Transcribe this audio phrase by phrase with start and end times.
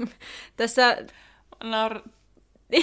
[0.56, 0.96] Tässä...
[1.64, 2.00] Naur...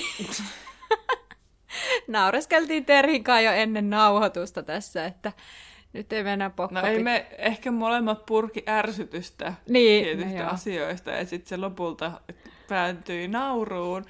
[2.08, 5.32] Naureskeltiin Terhinkaan jo ennen nauhoitusta tässä, että
[5.94, 6.82] nyt ei mennä pokka.
[6.82, 12.22] No ei me ehkä molemmat purki ärsytystä niin, tietystä no asioista ja sitten se lopulta
[12.68, 14.06] päätyi nauruun.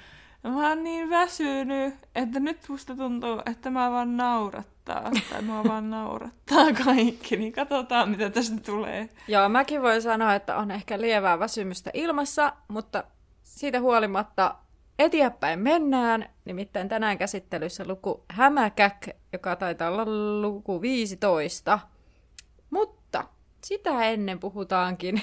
[0.48, 5.12] Mä oon niin väsynyt, että nyt musta tuntuu, että mä vaan naurattaa.
[5.30, 9.10] Tai mä vaan naurattaa kaikki, niin katsotaan mitä tästä tulee.
[9.28, 13.04] Joo, mäkin voin sanoa, että on ehkä lievää väsymystä ilmassa, mutta
[13.44, 14.56] siitä huolimatta
[15.00, 16.30] eteenpäin mennään.
[16.46, 20.06] Nimittäin tänään käsittelyssä luku Hämäkäk, joka taitaa olla
[20.42, 21.80] luku 15.
[22.70, 23.24] Mutta
[23.64, 25.22] sitä ennen puhutaankin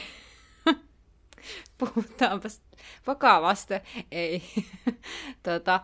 [1.79, 2.49] puhutaanpa
[3.07, 3.75] vakavasti.
[4.11, 4.43] Ei.
[5.43, 5.81] tota,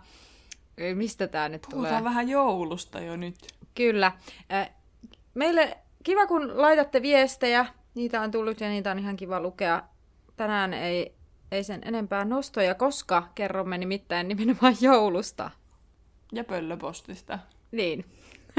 [0.94, 2.04] mistä tämä nyt Puhutaan tulee?
[2.04, 3.36] vähän joulusta jo nyt.
[3.74, 4.12] Kyllä.
[5.34, 7.66] Meille kiva, kun laitatte viestejä.
[7.94, 9.82] Niitä on tullut ja niitä on ihan kiva lukea.
[10.36, 11.14] Tänään ei,
[11.52, 15.50] ei sen enempää nostoja, koska kerromme nimittäin nimenomaan joulusta.
[16.32, 17.38] Ja pöllöpostista.
[17.72, 18.04] Niin.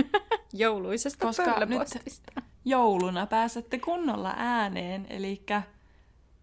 [0.54, 2.32] Jouluisesta Koska pöllöpostista.
[2.36, 5.44] Nyt jouluna pääsette kunnolla ääneen, eli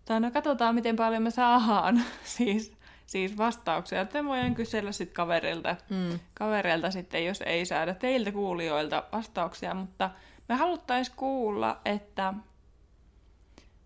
[0.09, 2.03] tai no katsotaan, miten paljon me saadaan
[2.37, 2.73] siis,
[3.07, 4.05] siis vastauksia.
[4.05, 6.19] Te voidaan kysellä sitten kaverilta, mm.
[6.35, 10.11] kaverilta sitten, jos ei saada teiltä kuulijoilta vastauksia, mutta
[10.49, 12.35] me haluttaisiin kuulla, että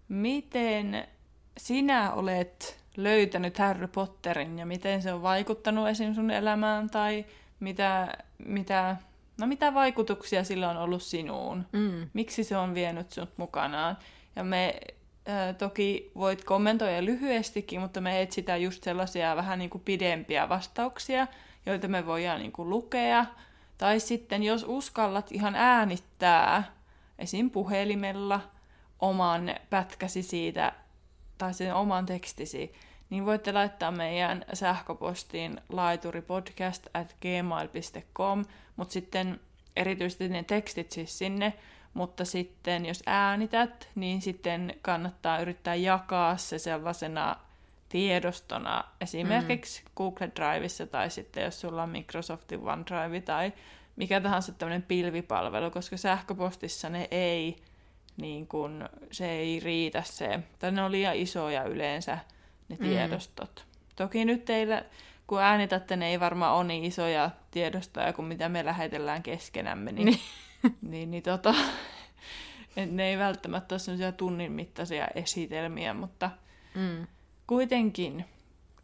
[0.09, 1.09] miten
[1.59, 6.15] sinä olet löytänyt Harry Potterin ja miten se on vaikuttanut esim.
[6.15, 7.25] sun elämään tai
[7.61, 8.97] mitä, mitä,
[9.41, 11.67] no mitä vaikutuksia sillä on ollut sinuun.
[11.73, 12.09] Mm.
[12.13, 13.99] Miksi se on vienyt sinut mukanaan.
[14.37, 14.81] Ja me
[15.59, 21.27] toki voit kommentoida lyhyestikin, mutta me etsitään just sellaisia vähän niin kuin pidempiä vastauksia,
[21.67, 23.27] joita me voidaan niin kuin lukea.
[23.79, 26.73] Tai sitten jos uskallat ihan äänittää
[27.19, 27.51] esim.
[27.51, 28.41] puhelimella
[29.01, 30.73] oman pätkäsi siitä
[31.39, 32.75] tai sen oman tekstisi,
[33.11, 38.45] niin voitte laittaa meidän sähköpostiin laituripodcast at gmail.com,
[38.77, 39.41] mutta sitten
[39.77, 41.53] erityisesti ne tekstit siis sinne,
[41.95, 47.37] mutta sitten jos äänität, niin sitten kannattaa yrittää jakaa se sellaisena
[47.89, 49.91] tiedostona esimerkiksi mm.
[49.97, 53.53] Google Driveissa tai sitten jos sulla on Microsoftin OneDrive tai
[53.97, 57.57] mikä tahansa tämmöinen pilvipalvelu, koska sähköpostissa ne ei,
[58.17, 62.19] niin kun, se ei riitä se, tai ne on liian isoja yleensä
[62.69, 62.87] ne mm.
[62.87, 63.67] tiedostot.
[63.97, 64.85] Toki nyt teillä,
[65.27, 70.19] kun äänitätte, ne ei varmaan ole niin isoja tiedostoja kuin mitä me lähetellään keskenämme, niin,
[70.91, 71.11] niin.
[71.11, 71.55] niin, tota,
[72.91, 76.31] ne ei välttämättä ole sellaisia tunnin mittaisia esitelmiä, mutta
[76.75, 77.07] mm.
[77.47, 78.25] kuitenkin,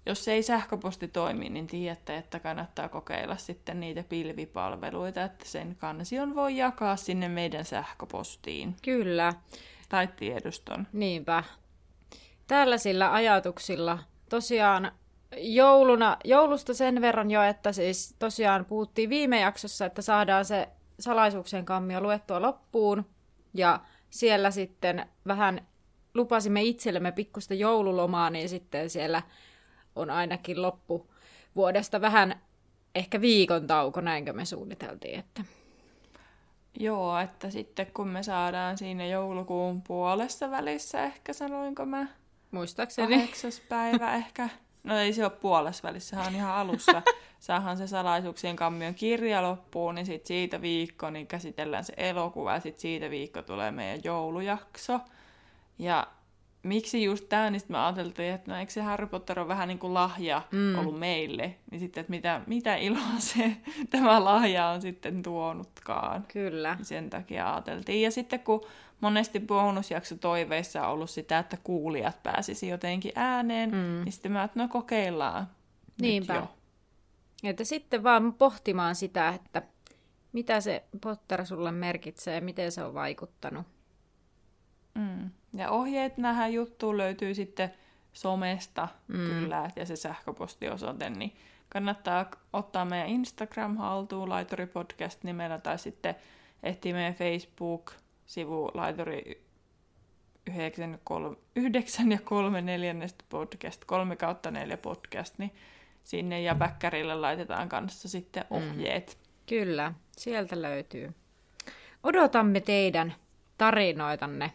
[0.06, 6.34] jos ei sähköposti toimi, niin tiedätte, että kannattaa kokeilla sitten niitä pilvipalveluita, että sen kansion
[6.34, 8.76] voi jakaa sinne meidän sähköpostiin.
[8.82, 9.32] Kyllä.
[9.88, 10.86] Tai tiedoston.
[10.92, 11.44] Niinpä.
[12.46, 14.92] Tällaisilla ajatuksilla tosiaan
[15.36, 20.68] jouluna, joulusta sen verran jo, että siis tosiaan puhuttiin viime jaksossa, että saadaan se
[21.00, 23.04] salaisuuksien kammio luettua loppuun.
[23.54, 25.66] Ja siellä sitten vähän
[26.14, 29.22] lupasimme itsellemme pikkusta joululomaa, niin sitten siellä
[29.96, 31.10] on ainakin loppu
[31.56, 32.40] vuodesta vähän
[32.94, 35.18] ehkä viikon tauko, näinkö me suunniteltiin.
[35.18, 35.44] Että...
[36.80, 42.06] Joo, että sitten kun me saadaan siinä joulukuun puolessa välissä, ehkä sanoinko mä,
[42.50, 43.16] Muistaakseni.
[43.16, 44.48] Kahdeksas päivä ehkä.
[44.84, 47.02] No ei se ole puolessa välissä, se on ihan alussa.
[47.40, 52.60] Saahan se salaisuuksien kammion kirja loppuun, niin sit siitä viikko niin käsitellään se elokuva ja
[52.60, 55.00] sitten siitä viikko tulee meidän joulujakso.
[55.78, 56.06] Ja
[56.62, 59.78] miksi just tämä, niin mä ajattelin, että no eikö se Harry Potter on vähän niin
[59.78, 60.78] kuin lahja mm.
[60.78, 63.56] ollut meille, niin sitten, että mitä, mitä iloa se
[63.90, 66.24] tämä lahja on sitten tuonutkaan.
[66.32, 66.74] Kyllä.
[66.74, 68.02] Niin sen takia ajateltiin.
[68.02, 68.66] Ja sitten kun
[69.00, 74.04] monesti bonusjakso toiveissa on ollut sitä, että kuulijat pääsisi jotenkin ääneen, mm.
[74.04, 75.48] niin sitten mä että no kokeillaan
[76.00, 76.34] Niinpä.
[76.34, 76.42] Nyt
[77.42, 77.50] jo.
[77.50, 79.62] Että sitten vaan pohtimaan sitä, että
[80.32, 83.66] mitä se Potter sulle merkitsee ja miten se on vaikuttanut.
[84.94, 85.30] Mm.
[85.54, 87.74] Ja ohjeet nähdään juttuun löytyy sitten
[88.12, 89.16] somesta mm.
[89.16, 91.36] kyllä, ja se sähköpostiosoite, niin
[91.68, 96.14] kannattaa ottaa meidän Instagram haltuun, Laituri Podcast nimellä, tai sitten
[96.62, 98.07] etsiä meidän Facebook-sivu
[98.74, 99.48] Laituri
[101.56, 105.54] 9 ja 3 neljännestä podcast, 3 kautta 4 podcast, niin
[106.04, 108.56] sinne ja väkkärille laitetaan kanssa sitten mm.
[108.56, 109.18] ohjeet.
[109.20, 109.28] Mm.
[109.46, 111.14] Kyllä, sieltä löytyy.
[112.02, 113.14] Odotamme teidän
[113.58, 114.52] tarinoitanne.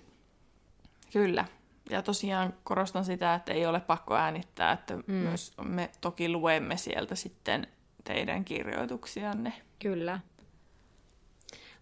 [1.14, 1.46] Kyllä.
[1.90, 5.14] Ja tosiaan korostan sitä, että ei ole pakko äänittää, että mm.
[5.14, 7.68] myös me toki luemme sieltä sitten
[8.04, 9.54] teidän kirjoituksianne.
[9.80, 10.20] Kyllä.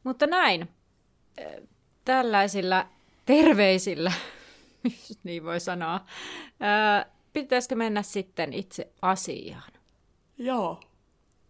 [0.04, 0.70] Mutta näin,
[2.06, 2.88] tällaisilla
[3.26, 4.12] terveisillä,
[5.24, 6.00] niin voi sanoa,
[7.34, 9.72] pitäisikö mennä sitten itse asiaan?
[10.38, 10.80] Joo.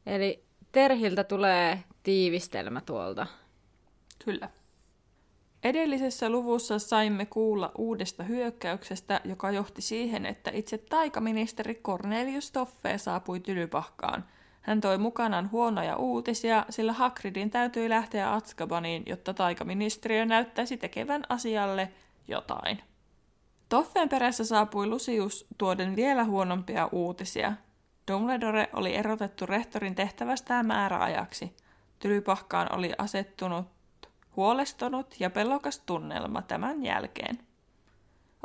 [0.05, 3.27] Eli Terhiltä tulee tiivistelmä tuolta.
[4.25, 4.49] Kyllä.
[5.63, 13.39] Edellisessä luvussa saimme kuulla uudesta hyökkäyksestä, joka johti siihen, että itse taikaministeri Cornelius Toffe saapui
[13.39, 14.25] Tylypahkaan.
[14.61, 21.91] Hän toi mukanaan huonoja uutisia, sillä Hagridin täytyi lähteä Atskabaniin, jotta taikaministeriö näyttäisi tekevän asialle
[22.27, 22.81] jotain.
[23.69, 27.53] Toffen perässä saapui Lucius tuoden vielä huonompia uutisia.
[28.11, 31.55] Dumbledore oli erotettu rehtorin tehtävästään määräajaksi.
[31.99, 33.65] Tylypahkaan oli asettunut
[34.35, 37.39] huolestunut ja pelokas tunnelma tämän jälkeen.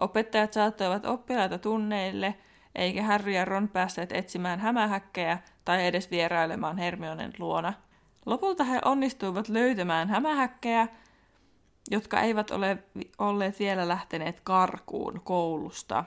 [0.01, 2.35] Opettajat saattoivat oppilaita tunneille,
[2.75, 7.73] eikä Harry ja Ron päässeet etsimään hämähäkkejä tai edes vierailemaan Hermionen luona.
[8.27, 10.89] Lopulta he onnistuivat löytämään hämähäkkejä,
[11.91, 12.79] jotka eivät ole
[13.19, 16.05] olleet vielä lähteneet karkuun koulusta.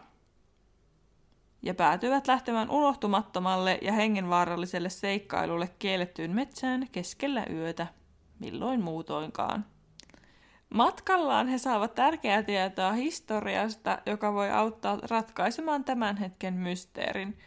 [1.62, 7.88] Ja päätyivät lähtemään unohtumattomalle ja hengenvaaralliselle seikkailulle kiellettyyn metsään keskellä yötä
[8.40, 9.66] milloin muutoinkaan.
[10.70, 17.38] Matkallaan he saavat tärkeää tietoa historiasta, joka voi auttaa ratkaisemaan tämän hetken mysteerin.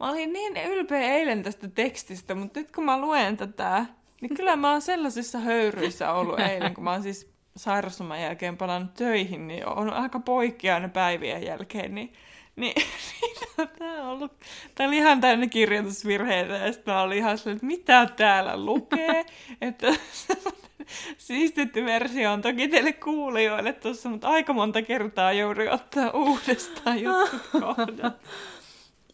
[0.00, 3.86] Mä olin niin ylpeä eilen tästä tekstistä, mutta nyt kun mä luen tätä,
[4.20, 8.94] niin kyllä mä oon sellaisissa höyryissä ollut eilen, kun mä oon siis sairausloman jälkeen palannut
[8.94, 12.12] töihin, niin on aika poikkeana päivien jälkeen, niin
[12.56, 12.74] niin,
[13.20, 14.32] niin tämä on ollut,
[14.74, 19.24] tämä oli ihan täynnä kirjoitusvirheitä, ja sitten mä olin ihan sellainen, että mitä täällä lukee,
[19.60, 19.86] että
[21.18, 27.40] siistitty versio on toki teille kuulijoille tuossa, mutta aika monta kertaa joudun ottaa uudestaan jotkut
[27.52, 28.14] kohdat.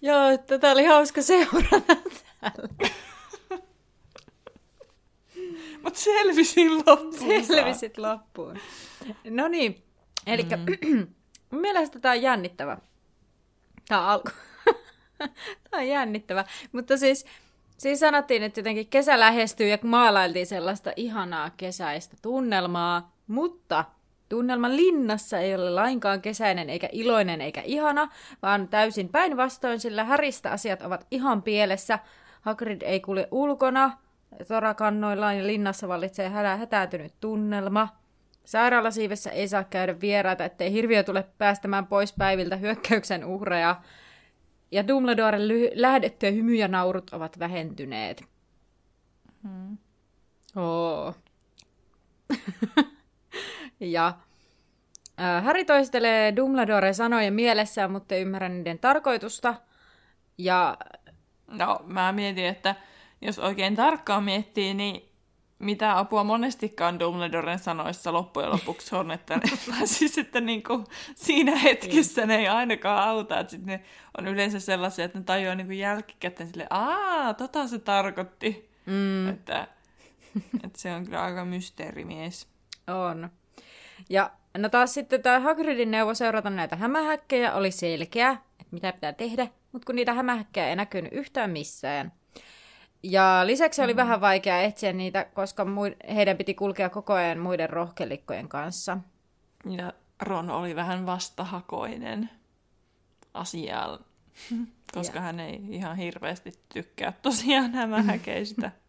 [0.03, 1.81] Joo, tätä oli hauska seurata
[2.41, 2.69] täällä.
[5.83, 7.45] Mutta selvisin loppuun.
[7.47, 8.59] Selvisit loppuun.
[9.31, 9.83] No niin,
[10.27, 11.07] eli mm.
[11.61, 12.79] mielestäni tämä on jännittävä.
[13.89, 14.31] Tämä alku.
[15.71, 16.45] Tämä on jännittävä.
[16.73, 17.27] Mutta siis,
[17.79, 23.85] siis sanottiin, että jotenkin kesä lähestyy ja maalailtiin sellaista ihanaa kesäistä tunnelmaa, mutta
[24.33, 28.09] tunnelma linnassa ei ole lainkaan kesäinen eikä iloinen eikä ihana,
[28.43, 31.99] vaan täysin päinvastoin, sillä häristä asiat ovat ihan pielessä.
[32.41, 33.99] Hagrid ei kulje ulkona,
[34.49, 37.89] torakannoillaan ja linnassa vallitsee hälä hätääntynyt tunnelma–
[38.45, 43.81] Sairaalasiivessä ei saa käydä vieraita, ettei hirviö tule päästämään pois päiviltä hyökkäyksen uhreja.
[44.71, 48.25] Ja Dumbledoren ly- lähdettyä hymy ja naurut ovat vähentyneet.
[49.43, 49.79] Hmm.
[50.57, 51.15] Oo.
[53.91, 54.15] ja
[55.21, 59.55] äh, Harry toistelee Dumbledore sanojen mielessään, mutta ei ymmärrä niiden tarkoitusta.
[60.39, 60.77] Ja...
[61.47, 62.75] No, mä mietin, että
[63.21, 65.13] jos oikein tarkkaan miettii, niin
[65.59, 69.43] mitä apua monestikaan Dumbledoren sanoissa loppujen lopuksi on, että ne,
[69.85, 70.85] siis, että niin kuin
[71.15, 73.83] siinä hetkessä ne ei ainakaan auta, että sit ne
[74.19, 78.71] on yleensä sellaisia, että ne tajuaa niin kuin jälkikäteen sille, aa, tota se tarkoitti.
[78.87, 79.29] Mm.
[79.29, 79.69] Että,
[80.65, 82.49] että se on kyllä aika mysteerimies.
[82.87, 83.31] On.
[84.13, 89.13] Ja no taas sitten tämä Hagridin neuvo seurata näitä hämähäkkejä oli selkeä, että mitä pitää
[89.13, 92.13] tehdä, mutta kun niitä hämähäkkejä ei näkynyt yhtään missään.
[93.03, 93.97] Ja lisäksi oli mm.
[93.97, 95.67] vähän vaikea etsiä niitä, koska
[96.15, 98.99] heidän piti kulkea koko ajan muiden rohkelikkojen kanssa.
[99.79, 99.93] Ja
[100.23, 102.31] Ron oli vähän vastahakoinen
[103.35, 104.05] asiaan,
[104.95, 105.23] koska ja.
[105.23, 108.71] hän ei ihan hirveästi tykkää tosiaan nämä häkeistä.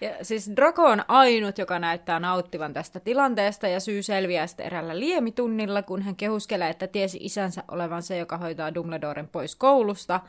[0.00, 4.98] Ja siis Draco on ainut, joka näyttää nauttivan tästä tilanteesta ja syy selviää sitten erällä
[4.98, 10.20] liemitunnilla, kun hän kehuskelee, että tiesi isänsä olevan se, joka hoitaa Dumbledoren pois koulusta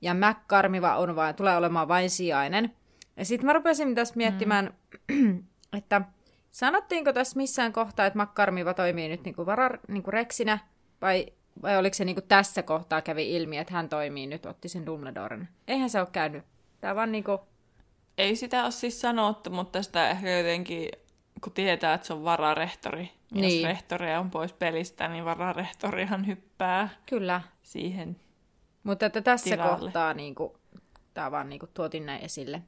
[0.00, 2.72] ja McCarmiva on vain, tulee olemaan vain sijainen.
[3.16, 4.74] Ja sitten mä rupesin tässä miettimään,
[5.12, 5.42] mm.
[5.78, 6.02] että
[6.50, 10.58] sanottiinko tässä missään kohtaa, että McCarmiva toimii nyt niinku varar, niinku reksinä,
[11.02, 11.26] vai,
[11.62, 15.48] vai oliko se niinku tässä kohtaa kävi ilmi, että hän toimii nyt, otti sen Dumbledoren.
[15.68, 16.44] Eihän se ole käynyt.
[16.80, 17.51] Tämä vaan niinku...
[18.18, 20.88] Ei sitä ole siis sanottu, mutta sitä ehkä jotenkin,
[21.44, 23.10] kun tietää, että se on vararehtori.
[23.30, 23.54] Niin.
[23.54, 27.40] Jos rehtori on pois pelistä, niin vararehtorihan hyppää Kyllä.
[27.62, 28.16] siihen
[28.82, 29.78] mutta että tässä tilalle.
[29.78, 30.52] kohtaa niin kuin,
[31.14, 32.62] tämä vaan niin kuin, tuotin näin esille.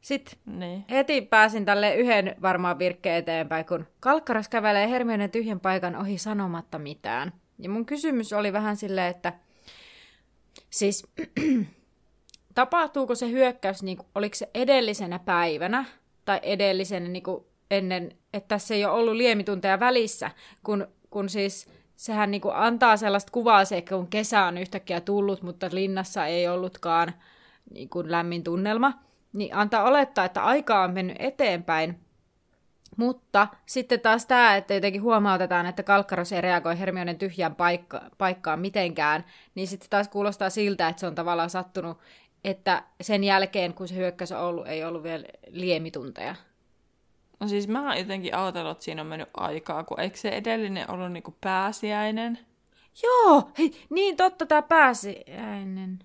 [0.00, 0.84] Sitten Niin.
[0.90, 6.78] heti pääsin tälle yhden varmaan virkkeen eteenpäin, kun Kalkkaras kävelee Hermionen tyhjän paikan ohi sanomatta
[6.78, 7.32] mitään.
[7.58, 9.32] Ja mun kysymys oli vähän silleen, että
[10.70, 11.06] siis
[12.60, 15.84] tapahtuuko se hyökkäys, niin kuin, oliko se edellisenä päivänä
[16.24, 20.30] tai edellisenä niin kuin ennen, että tässä ei ole ollut liemitunteja välissä,
[20.62, 25.42] kun, kun siis sehän niin kuin antaa sellaista kuvaa se, kun kesä on yhtäkkiä tullut,
[25.42, 27.12] mutta linnassa ei ollutkaan
[27.70, 28.92] niin kuin lämmin tunnelma,
[29.32, 32.00] niin antaa olettaa, että aika on mennyt eteenpäin.
[32.96, 38.60] Mutta sitten taas tämä, että jotenkin huomautetaan, että Kalkkaros ei reagoi Hermionen tyhjään paikka- paikkaan
[38.60, 39.24] mitenkään,
[39.54, 41.98] niin sitten taas kuulostaa siltä, että se on tavallaan sattunut,
[42.44, 46.34] että sen jälkeen, kun se hyökkäys on ollut, ei ollut vielä liemitunteja.
[47.40, 50.90] No siis mä oon jotenkin ajatellut, että siinä on mennyt aikaa, kun eikö se edellinen
[50.90, 52.38] ollut niinku pääsiäinen?
[53.02, 55.98] Joo, hei, niin totta, tämä pääsiäinen.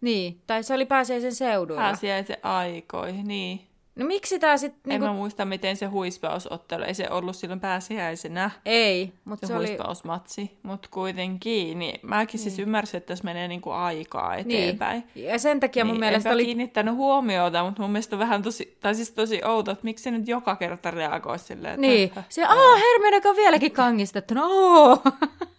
[0.00, 1.80] Niin, tai se oli pääsiäisen seudulla.
[1.80, 3.66] Pääsiäisen aikoihin, niin.
[3.96, 4.80] No miksi tämä sitten...
[4.84, 5.06] Niin Niinku...
[5.06, 9.56] en mä muista, miten se huispausottelu, ei se ollut silloin pääsiäisenä Ei, mutta se se
[9.56, 9.66] oli...
[9.66, 15.04] huispausmatsi, mutta kuitenkin, niin mäkin siis ymmärsin, että tässä menee niinku aikaa eteenpäin.
[15.14, 15.28] Niin.
[15.28, 16.44] Ja sen takia mun niin, mielestä oli...
[16.44, 20.28] kiinnittänyt huomiota, mutta mun mielestä vähän tosi, tai siis tosi outo, että miksi se nyt
[20.28, 21.80] joka kerta reagoi silleen, että...
[21.80, 24.34] Niin, se, aah, Hermione on vieläkin kangistettu.
[24.34, 25.02] No.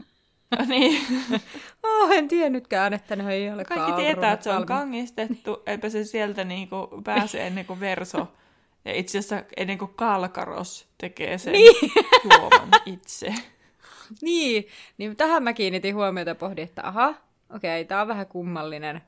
[0.67, 1.01] niin.
[1.83, 6.03] oh, en tiennytkään, että ne ei ole Kaikki tietää, että se on kangistettu, eipä se
[6.03, 8.27] sieltä niinku pääse ennen kuin Verso.
[8.85, 11.75] Ja itse asiassa ennen kuin Kalkaros tekee sen Niin.
[12.31, 13.33] juoman itse.
[14.21, 17.13] Niin, niin tähän mä kiinnitin huomiota pohdin, että aha,
[17.55, 19.01] okei, tää on vähän kummallinen,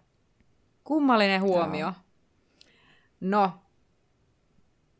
[0.83, 1.93] kummallinen huomio.
[3.19, 3.53] No,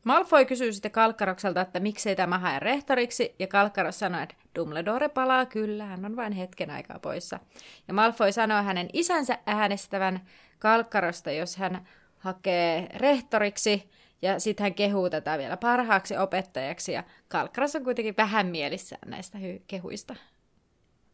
[0.04, 5.46] Malfoy kysyy sitten Kalkkarokselta, että miksei tämä hae rehtoriksi, ja Kalkkaros sanoi, että Dumbledore palaa
[5.46, 7.40] kyllä, hän on vain hetken aikaa poissa.
[7.88, 10.22] Ja Malfoy sanoi hänen isänsä äänestävän
[10.60, 11.88] Kalkkarosta, jos hän
[12.18, 13.90] hakee rehtoriksi,
[14.22, 19.38] ja sitten hän kehuu tätä vielä parhaaksi opettajaksi, ja Kalkkaros on kuitenkin vähän mielissään näistä
[19.38, 20.16] hy- kehuista.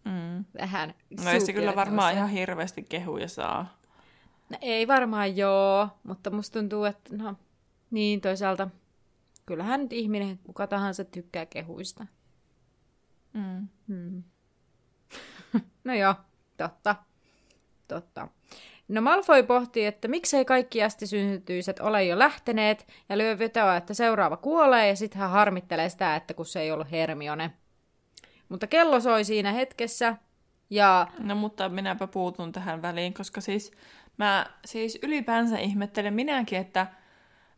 [0.06, 0.46] Mm.
[0.60, 3.78] Vähän No ei se kyllä varmaan ihan hirveästi kehuja saa.
[4.50, 7.36] No, ei varmaan joo, mutta musta tuntuu, että no,
[7.92, 8.70] niin toisaalta
[9.46, 12.06] kyllähän nyt ihminen, kuka tahansa tykkää kehuista.
[13.34, 13.68] Mm.
[13.88, 14.24] Hmm.
[15.84, 16.16] no joo,
[16.58, 16.96] totta.
[17.88, 18.28] Totta.
[18.88, 24.38] No Malfoy pohtii, että miksei kaikki ästisynnytyiset ole jo lähteneet, ja lyö vetoa, että seuraava
[24.38, 27.52] kuolee, ja sitten hän harmittelee sitä, että kun se ei ollut Hermione.
[28.50, 30.16] Mutta kello soi siinä hetkessä,
[30.70, 33.72] ja No mutta minäpä puutun tähän väliin, koska siis
[34.18, 36.88] mä siis ylipäänsä ihmettelen minäkin, että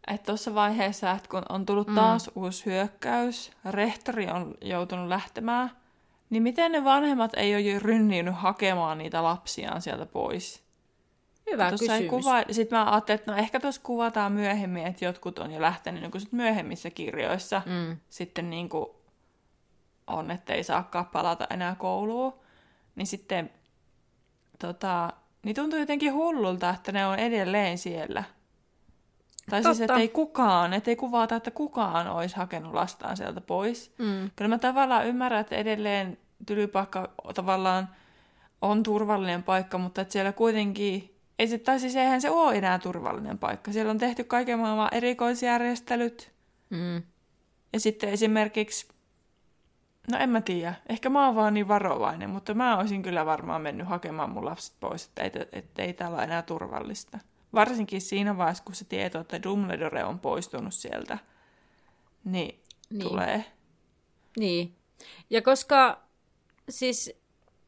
[0.08, 2.42] että tuossa vaiheessa, että kun on tullut taas mm.
[2.42, 5.72] uusi hyökkäys, rehtori on joutunut lähtemään,
[6.30, 10.68] niin miten ne vanhemmat ei ole jo rynninyt hakemaan niitä lapsiaan sieltä pois?
[11.52, 12.26] hyvä Tuossa ei kysymys.
[12.26, 12.44] kuva...
[12.52, 16.22] Sitten mä ajattelin, että no ehkä tuossa kuvataan myöhemmin, että jotkut on jo lähtenyt niin
[16.22, 17.62] sit myöhemmissä kirjoissa.
[17.66, 17.98] Mm.
[18.10, 18.86] Sitten niin kuin
[20.08, 22.34] on, että ei saakaan palata enää kouluun.
[22.96, 23.50] Niin sitten
[24.60, 28.24] tota, niin tuntuu jotenkin hullulta, että ne on edelleen siellä.
[29.50, 29.94] Tai siis, Totta.
[29.94, 33.94] että ei kukaan, että ei kuvata, että kukaan olisi hakenut lastaan sieltä pois.
[33.98, 34.30] Mm.
[34.36, 37.89] Kyllä mä tavallaan ymmärrän, että edelleen tylypaikka tavallaan
[38.62, 42.80] on turvallinen paikka, mutta että siellä kuitenkin, ei se, tai siis eihän se ole enää
[42.80, 43.72] turvallinen paikka.
[43.72, 46.32] Siellä on tehty kaiken maailman erikoisjärjestelyt.
[46.70, 47.04] Mm.
[47.74, 48.88] Ja sitten esimerkiksi,
[50.12, 53.62] no en mä tiedä, ehkä mä oon vaan niin varovainen, mutta mä olisin kyllä varmaan
[53.62, 57.20] mennyt hakemaan mun lapset pois, että ei, että ei täällä ole enää turvallista.
[57.54, 61.18] Varsinkin siinä vaiheessa, kun se tieto, että Dumbledore on poistunut sieltä,
[62.24, 63.01] niin, Niin.
[63.01, 63.46] tulee.
[64.38, 64.75] Niin.
[65.30, 66.01] Ja koska
[66.70, 67.12] siis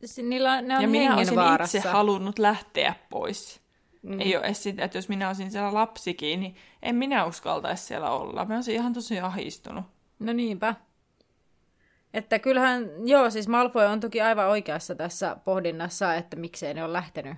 [0.05, 1.77] si- niillä, ne on ja minä olisin hengenvaarassa.
[1.77, 3.62] itse halunnut lähteä pois.
[4.01, 4.13] Mm.
[4.13, 4.19] Mm.
[4.21, 8.09] Ei ole edes sitä, että jos minä olisin siellä lapsikin, niin en minä uskaltaisi siellä
[8.12, 8.45] olla.
[8.45, 9.86] Mä olisin ihan tosi ahistunut.
[10.19, 10.75] No niinpä.
[12.13, 16.93] Että kyllähän, joo, siis Malfoy on toki aivan oikeassa tässä pohdinnassa, että miksei ne ole
[16.93, 17.38] lähtenyt.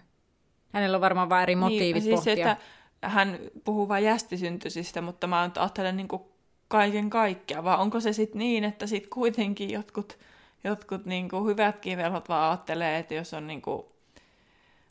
[0.74, 2.52] Hänellä on varmaan vain eri motiivit niin, siis pohtia.
[2.52, 2.58] että
[3.02, 6.22] hän puhuu vain jästisyntyisistä, mutta mä ajattelen niin kuin
[6.68, 7.64] kaiken kaikkiaan.
[7.64, 10.18] Vai onko se sitten niin, että sitten kuitenkin jotkut,
[10.64, 13.84] jotkut niin kuin hyvätkin velhot vaan ajattelee, että jos on niin kuin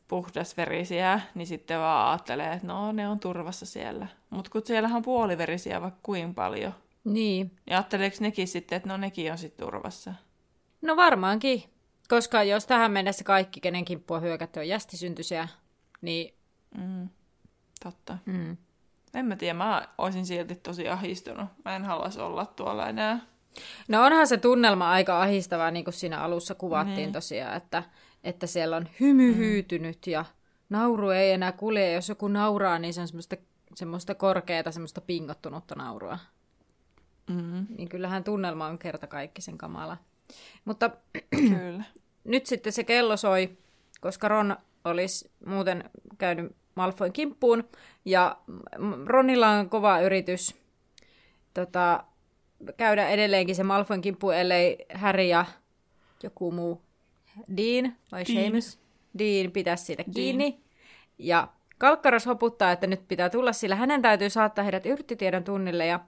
[0.08, 4.06] puhdasverisiä, niin sitten vaan ajattelee, että no ne on turvassa siellä.
[4.30, 6.74] Mutta kun siellähän on puoliverisiä vaikka kuin paljon.
[7.04, 7.50] Niin.
[7.66, 10.14] Ja ajatteleeko nekin sitten, että no nekin on sitten turvassa?
[10.82, 11.64] No varmaankin.
[12.08, 15.48] Koska jos tähän mennessä kaikki, kenen kimppua hyökätty on jästisyntyisiä,
[16.00, 16.34] niin
[16.78, 17.08] Mm,
[17.84, 18.18] totta.
[18.26, 18.56] mm.
[19.14, 21.48] En mä tiedä, mä olisin silti tosi ahistunut.
[21.64, 23.20] Mä en haluaisi olla tuolla enää.
[23.88, 27.12] No onhan se tunnelma aika ahistavaa, niin kuin siinä alussa kuvattiin Niin.
[27.12, 27.82] tosiaan, että,
[28.24, 30.24] että siellä on hymy hyytynyt ja
[30.68, 31.92] nauru ei enää kulje.
[31.92, 33.36] Jos joku nauraa, niin se on semmoista
[33.74, 36.18] semmoista korkeata, semmoista pingottunutta naurua.
[37.30, 39.96] Mm, Niin kyllähän tunnelma on kerta kaikki sen kamala.
[40.64, 40.90] Mutta
[41.58, 41.84] kyllä.
[42.24, 43.58] nyt sitten se kello soi,
[44.00, 47.64] koska Ron olisi muuten käynyt Malfoyn kimppuun,
[48.04, 48.36] ja
[49.06, 50.56] Ronilla on kova yritys
[51.54, 52.04] tota,
[52.76, 55.44] käydä edelleenkin se Malfoyn kimppu, ellei Harry ja
[56.22, 56.82] joku muu
[57.56, 58.42] Dean vai Dean.
[58.42, 58.78] Seamus
[59.18, 60.14] Dean pitäisi siitä Dean.
[60.14, 60.60] kiinni.
[61.18, 65.86] Ja Kalkkaros hoputtaa, että nyt pitää tulla, sillä hänen täytyy saattaa heidät yrttitiedon tunnille.
[65.86, 66.00] Ja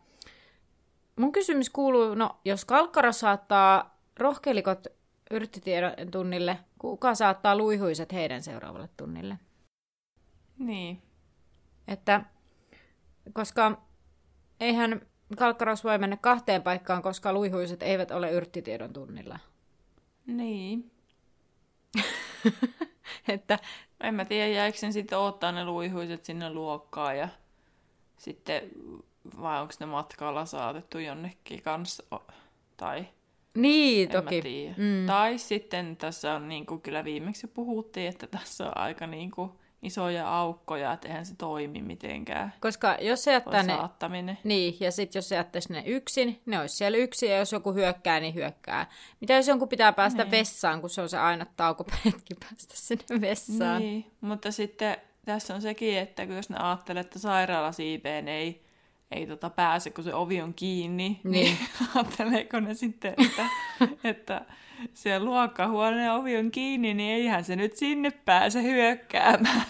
[1.17, 4.87] mun kysymys kuuluu, no jos Kalkkaros saattaa rohkelikot
[5.32, 9.38] yrttitiedon tunnille, kuka saattaa luihuiset heidän seuraavalle tunnille?
[10.58, 11.02] Niin.
[11.88, 12.24] Että,
[13.32, 13.82] koska
[14.60, 15.00] eihän
[15.36, 19.38] Kalkkaros voi mennä kahteen paikkaan, koska luihuiset eivät ole yrttitiedon tunnilla.
[20.26, 20.90] Niin.
[23.28, 23.58] että
[24.02, 27.28] En mä tiedä, jäikö sen sitten ottaa ne luihuiset sinne luokkaan ja
[28.16, 28.62] sitten,
[29.40, 32.02] vai onko ne matkalla saatettu jonnekin kanssa,
[32.76, 33.06] tai
[33.56, 34.37] niin en toki.
[34.37, 34.75] mä tiedä.
[34.76, 35.06] Mm.
[35.06, 39.50] Tai sitten tässä on, niin kuin kyllä viimeksi puhuttiin, että tässä on aika niin kuin
[39.82, 42.52] isoja aukkoja, että eihän se toimi mitenkään.
[42.61, 44.38] Koska jos se jättää ne saattaminen.
[44.44, 47.73] Niin, ja sitten jos se jättäisi ne yksin, ne olisi siellä yksin, ja jos joku
[47.73, 48.90] hyökkää, niin hyökkää.
[49.21, 50.30] Mitä jos jonkun pitää päästä Niin.
[50.30, 53.82] vessaan, kun se on se aina taukopätki päästä sinne vessaan?
[53.82, 58.62] Niin, mutta sitten tässä on sekin, että kun jos ne ajattelee, että sairaalasiipeen ei,
[59.12, 61.59] ei tota pääse, kun se ovi on kiinni, niin, Niin.
[61.95, 63.47] ajatteleeko ne sitten, että,
[64.11, 64.45] että
[64.95, 69.66] se luokkahuoneen ovi on kiinni, niin eihän se nyt sinne pääse hyökkäämään.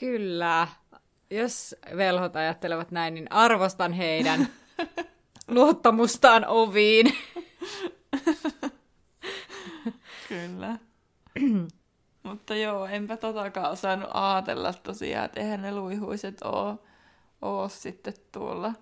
[0.00, 0.68] Kyllä.
[1.30, 4.48] Jos velhot ajattelevat näin, niin arvostan heidän
[5.48, 7.06] luottamustaan oviin.
[10.28, 10.78] Kyllä.
[12.22, 16.82] Mutta joo, enpä totakaan osannut ajatella tosiaan, että eihän ne luihuiset oo,
[17.42, 18.72] oo sitten tuolla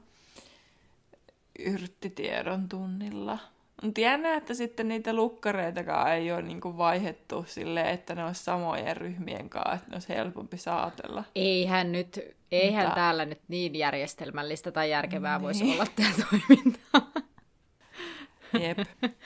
[1.59, 3.39] yrttitiedon tunnilla.
[3.83, 8.97] Mutta jännä, että sitten niitä lukkareitakaan ei ole niinku vaihettu silleen, että ne olisi samojen
[8.97, 11.25] ryhmien kanssa, että ne olisi helpompi saatella.
[11.35, 12.21] Eihän nyt,
[12.53, 15.75] eihän Mutta- täällä nyt niin järjestelmällistä tai järkevää voisi Niin.
[15.75, 17.03] olla tämä toiminta.
[18.61, 18.79] Jep.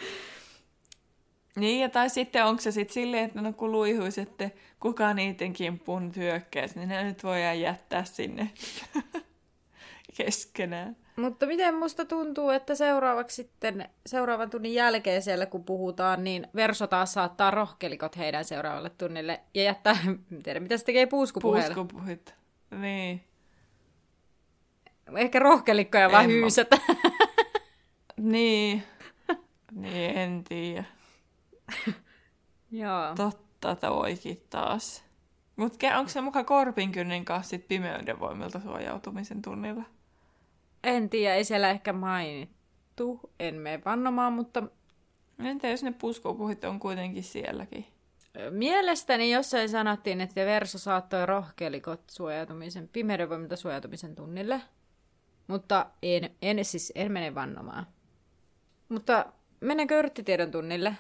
[1.57, 5.53] niin, ja tai sitten onko se sitten silleen, että no kun luihuisi, että kuka niiden
[5.53, 8.51] kimppuun hyökkäisi, niin ne nyt voidaan jättää sinne
[10.17, 10.97] keskenään.
[11.17, 16.87] Mutta miten musta tuntuu, että seuraavaksi sitten, seuraavan tunnin jälkeen siellä kun puhutaan, niin Verso
[16.87, 19.97] taas saattaa rohkelikot heidän seuraavalle tunnille ja jättää,
[20.33, 21.75] en tiedä mitä se tekee puuskupuheella.
[21.75, 22.35] Puuskupuhit.
[22.71, 23.25] Niin.
[25.17, 26.77] Ehkä rohkelikkoja vaan En hyysätä.
[28.17, 28.83] Niin.
[29.73, 30.85] niin, en tiedä.
[32.71, 33.15] Joo.
[33.17, 35.05] Totta toikin taas.
[35.57, 39.83] Mutta onko se muka Korpinkynnin kanssa sit pimeyden voimilta suojautumisen tunnilla?
[40.85, 43.21] En tiedä, ei siellä ehkä mainittu.
[43.41, 44.63] En mene vannomaan, mutta
[45.39, 47.87] Entä jos ne puskupuhit on kuitenkin sielläkin?
[48.51, 54.61] mielestäni jossain sanottiin, että Verso saattoi rohkelikot suojautumisen, pimeyden voimilta suojautumisen tunnille.
[55.47, 57.87] Mutta en, en siis en mene vannomaan.
[58.89, 60.97] Mutta menenkö yrttitiedon tunnille?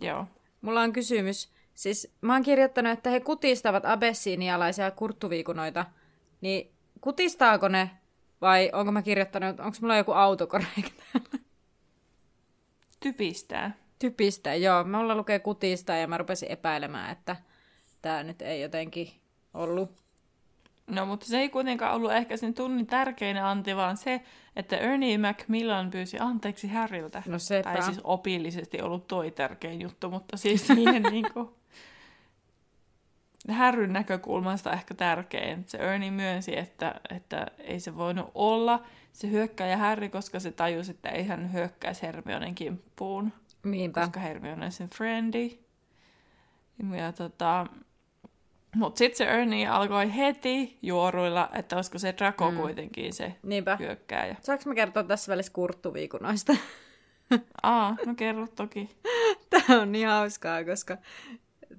[0.00, 0.26] Joo.
[0.60, 1.52] Mulla on kysymys.
[1.74, 5.86] Siis mä oon kirjoittanut, että he kutistavat abessiinialaisia kurttuviikunoita.
[6.40, 6.70] Niin
[7.00, 7.90] kutistaako ne
[8.40, 11.02] vai onko mä kirjoittanut, onko mulla joku autokorrekti?
[13.00, 13.76] Typistää.
[13.98, 14.84] Typistä, joo.
[14.84, 17.36] Mulla lukee kutista ja mä rupesin epäilemään, että
[18.02, 19.12] tää nyt ei jotenkin
[19.54, 20.03] ollut.
[20.86, 24.20] No, mutta se ei kuitenkaan ollut ehkä sen tunnin tärkein anti, vaan se,
[24.56, 27.22] että Ernie Macmillan pyysi anteeksi Harryltä.
[27.26, 27.72] No sepä.
[27.72, 31.54] Tai siis opillisesti ollut toi tärkein juttu, mutta siis siihen niinku...
[33.52, 35.64] Harryn näkökulmasta ehkä tärkein.
[35.66, 40.90] Se Ernie myönsi, että, että ei se voinut olla se hyökkäjä Harry, koska se tajusi,
[40.90, 43.32] että ei hän hyökkäisi Hermionen kimppuun,
[43.64, 44.00] Niinpä.
[44.00, 45.58] koska Hermione on sen friendi.
[46.96, 47.66] Ja tota,
[48.74, 52.56] mutta sitten se Ernie alkoi heti juoruilla, että olisiko se Draco mm.
[52.56, 53.76] kuitenkin se Niinpä.
[53.76, 54.36] hyökkääjä.
[54.40, 56.56] Saanko mä kertoa tässä välissä kurttuviikunoista?
[57.62, 58.88] Aa, no kerro toki.
[59.50, 60.96] Tämä on niin hauskaa, koska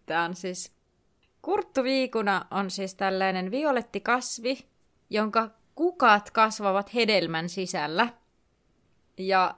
[0.06, 0.76] tämä on siis...
[1.42, 4.58] Kurttuviikuna on siis tällainen violettikasvi,
[5.10, 8.08] jonka kukat kasvavat hedelmän sisällä.
[9.18, 9.56] Ja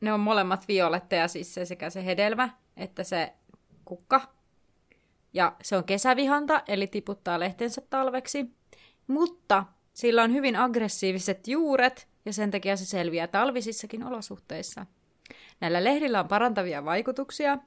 [0.00, 3.32] ne on molemmat violetteja, siis se sekä se hedelmä että se
[3.84, 4.33] kukka.
[5.34, 8.46] Ja se on kesävihanta, eli tiputtaa lehtensä talveksi.
[9.06, 14.86] Mutta sillä on hyvin aggressiiviset juuret, ja sen takia se selviää talvisissakin olosuhteissa.
[15.60, 17.58] Näillä lehdillä on parantavia vaikutuksia,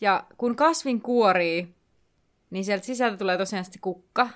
[0.00, 1.74] ja kun kasvin kuorii,
[2.50, 4.28] niin sieltä sisältä tulee tosiaan sitten kukka.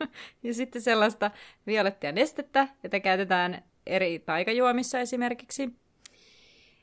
[0.42, 1.30] ja sitten sellaista
[1.66, 5.72] violettia nestettä, jota käytetään eri taikajuomissa esimerkiksi.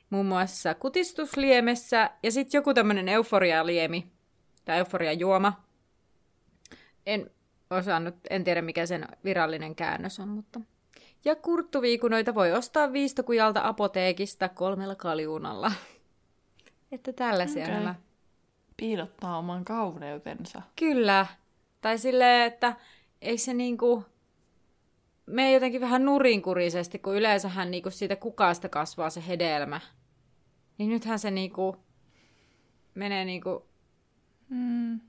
[0.09, 4.12] Muun muassa kutistusliemessä ja sitten joku tämmöinen euforialiemi
[4.65, 5.63] tai euforiajuoma.
[7.05, 7.31] En
[7.69, 10.61] osannut, en tiedä mikä sen virallinen käännös on, mutta...
[11.25, 15.71] Ja kurttuviikunoita voi ostaa viistokujalta apoteekista kolmella kaljuunalla.
[16.91, 17.75] Että tällaisia okay.
[17.75, 17.95] nämä.
[18.77, 20.61] Piilottaa oman kauneutensa.
[20.75, 21.25] Kyllä.
[21.81, 22.75] Tai silleen, että
[23.21, 24.05] ei se niinku
[25.25, 29.81] mene jotenkin vähän nurinkurisesti, kun yleensähän niinku siitä kukaasta kasvaa se hedelmä.
[30.77, 31.77] Niin nythän se niinku
[32.95, 33.65] menee niinku,
[34.49, 34.99] Mm.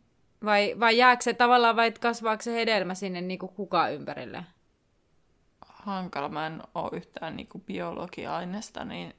[0.45, 4.45] vai, vai jääkö se tavallaan, vai kasvaako se hedelmä sinne niinku kuka ympärille?
[5.67, 6.29] Hankala.
[6.29, 9.15] Mä en oo yhtään niinku biologia-aineesta, niin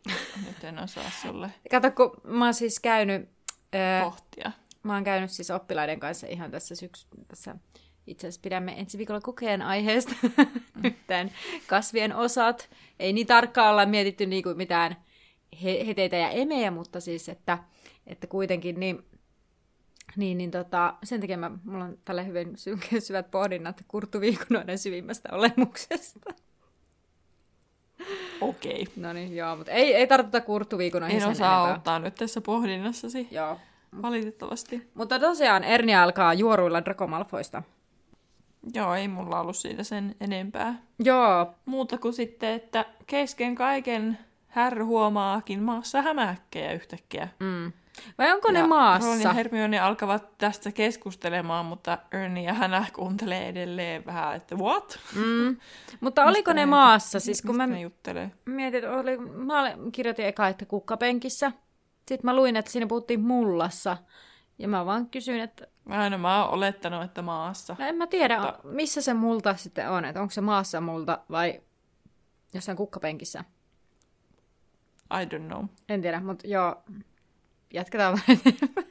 [0.45, 3.29] nyt en osaa sulle Kato, kun mä oon siis käynyt,
[3.75, 4.51] öö, pohtia.
[4.83, 7.07] mä oon käynyt siis oppilaiden kanssa ihan tässä syks...
[7.27, 7.55] tässä
[8.07, 10.15] itse asiassa pidämme ensi viikolla kokeen aiheesta
[10.83, 11.31] nyt tämän
[11.67, 12.69] kasvien osat.
[12.99, 14.95] Ei niin tarkkaan olla mietitty niinku mitään
[15.63, 17.57] he- heteitä ja emejä, mutta siis, että,
[18.07, 19.05] että kuitenkin niin,
[20.15, 25.29] niin, niin tota, sen takia mä, mulla on tällä hyvin sy- syvät pohdinnat kurttuviikunoiden syvimmästä
[25.31, 26.33] olemuksesta.
[28.41, 28.87] Okei.
[28.95, 31.73] No niin, joo, mutta ei, ei tartuta kurttuviikunoihin En sen osaa enempää.
[31.73, 33.27] auttaa nyt tässä pohdinnassasi.
[33.31, 33.59] Joo.
[34.01, 34.89] Valitettavasti.
[34.93, 37.63] Mutta tosiaan Ernia alkaa juoruilla Draco Malfoista.
[38.73, 40.75] Joo, ei mulla ollut siitä sen enempää.
[40.99, 47.27] Joo, Muuta kuin sitten, että kesken kaiken Harry huomaakin maassa hämähäkkejä yhtäkkiä.
[47.39, 47.71] Mm.
[48.17, 49.07] Vai onko ne Ja maassa?
[49.09, 54.99] Ron ja Hermione alkavat tästä keskustelemaan, mutta Ernie ja Hannah kuuntelee edelleen vähän, että what?
[55.15, 55.57] mm.
[55.99, 57.19] Mutta oliko ne ne- maassa?
[57.19, 58.31] Siis kun mä ne juttelee?
[58.45, 61.51] mietin, että oli, mä kirjoitin eka, että kukkapenkissä.
[62.07, 63.97] Sitten mä luin, että siinä puhuttiin mullassa.
[64.59, 67.75] Ja mä vaan kysyin, että Aina mä oon olettanut, että maassa.
[67.79, 70.05] no en mä tiedä, Mutta- missä se multa sitten on.
[70.05, 71.61] Että onko se maassa multa vai
[72.53, 73.43] jossain kukkapenkissä.
[75.21, 75.65] I don't know.
[75.89, 76.83] En tiedä, mutta joo,
[77.75, 78.87] jatketaan eteenpäin.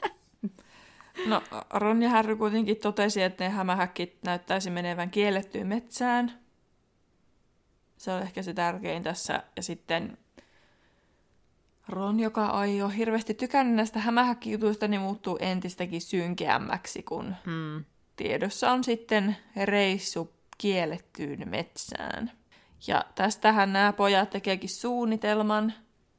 [1.26, 6.38] No, Ron ja Harry kuitenkin totesi, että ne hämähäkit näyttäisi menevän kiellettyyn metsään.
[7.96, 9.42] Se on ehkä se tärkein tässä.
[9.56, 10.18] Ja sitten
[11.88, 17.84] Ron, joka ei ole hirveästi tykännyt näistä hämähäkkijutuista, niin muuttuu entistäkin synkeämmäksi, kun Mm.
[18.16, 22.30] tiedossa on sitten reissu kiellettyyn metsään.
[22.86, 25.72] Ja tästähän nämä pojat tekeekin suunnitelman,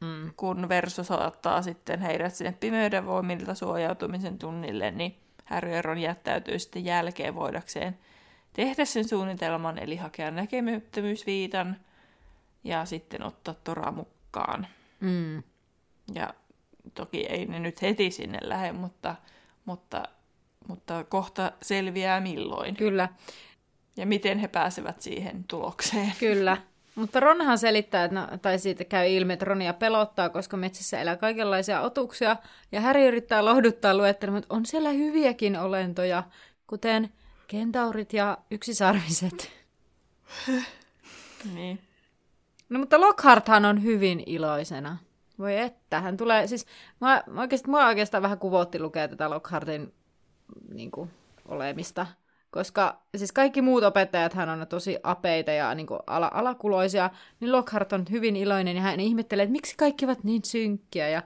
[0.05, 0.31] Mm.
[0.37, 5.15] kun Verso saattaa sitten heidät sinne pimeyden voimilta suojautumisen tunnille, niin
[5.45, 7.97] Harry ja Ron jättäytyy sitten jälkeen voidakseen
[8.53, 11.77] tehdä sen suunnitelman, eli hakea näkemättömyysviitan
[12.63, 14.67] ja sitten ottaa Tora mukaan.
[14.99, 15.43] Mm.
[16.15, 16.33] Ja
[16.93, 19.15] toki ei ne nyt heti sinne lähde, mutta,
[19.65, 20.03] mutta,
[20.67, 23.09] mutta kohta selviää milloin Kyllä,
[23.97, 26.13] ja miten he pääsevät siihen tulokseen.
[26.19, 26.57] Kyllä.
[26.95, 31.17] Mutta Ronhan selittää, että no, tai siitä käy ilmi, että Ronia pelottaa, koska metsässä elää
[31.17, 32.37] kaikenlaisia otuksia.
[32.71, 36.23] Ja Häri yrittää lohduttaa luettelemaan, että on siellä hyviäkin olentoja,
[36.67, 37.09] kuten
[37.47, 39.51] kentaurit ja yksisarviset.
[41.53, 41.79] Niin.
[42.69, 44.97] No mutta Lockharthan on hyvin iloisena.
[45.39, 46.65] Voi että, hän tulee, siis
[47.01, 49.93] mä, mä oikeastaan, mua oikeastaan vähän kuvotti lukea tätä Lockhartin
[50.73, 51.09] niin kuin,
[51.47, 52.07] olemista,
[52.55, 57.51] koska siis kaikki muut opettajat hän on tosi apeita ja niin kuin, ala, alakuloisia, niin
[57.51, 61.23] Lockhart on hyvin iloinen ja hän ihmettelee, että miksi kaikki ovat niin synkkiä ja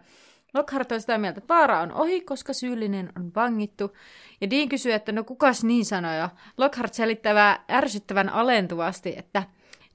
[0.54, 3.96] Lockhart on sitä mieltä, että vaara on ohi, koska syyllinen on vangittu.
[4.42, 9.44] Ja Dean kysyy, että no kukas niin sanoi, ja Lockhart selittää vähän ärsyttävän alentuvasti, että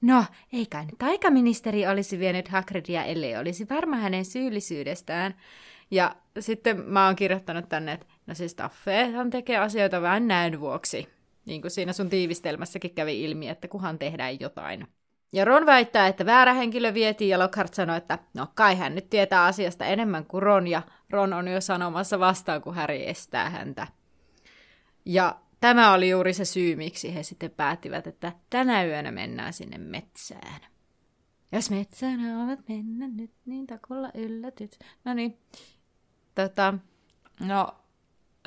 [0.01, 5.35] No, ei nyt taikaministeri olisi vienyt Hagridia, ellei olisi varma hänen syyllisyydestään.
[5.91, 11.14] Ja sitten mä oon kirjoittanut tänne, että no siis Taffehan tekee asioita vähän näyn vuoksi.
[11.45, 14.87] Niin kuin siinä sun tiivistelmässäkin kävi ilmi, että kuhan tehdään jotain.
[15.33, 19.09] Ja Ron väittää, että väärä henkilö vietiin, ja Lockhart sanoi, että no kai hän nyt
[19.09, 23.87] tietää asiasta enemmän kuin Ron, ja Ron on jo sanomassa vastaan, kun Harry estää häntä.
[25.05, 29.77] Ja tämä oli juuri se syy, miksi he sitten päättivät, että tänä yönä mennään sinne
[29.77, 30.61] metsään.
[31.51, 34.79] Jos metsään haluat mennä nyt, niin takulla yllätyt.
[35.05, 35.37] No niin.
[36.35, 36.73] Tota,
[37.39, 37.67] No,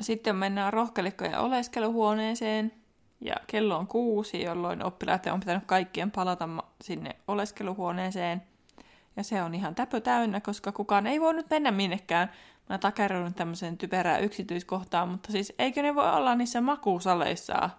[0.01, 2.71] sitten mennään rohkelikkojen oleskeluhuoneeseen
[3.21, 6.49] ja kello on kuusi, jolloin oppilaat on pitänyt kaikkien palata
[6.81, 8.41] sinne oleskeluhuoneeseen.
[9.15, 12.31] Ja se on ihan täpö täynnä, koska kukaan ei voinut mennä minnekään.
[12.69, 17.69] Mä takerroin tämmöiseen typerään yksityiskohtaan, mutta siis eikö ne voi olla niissä makuusaleissa?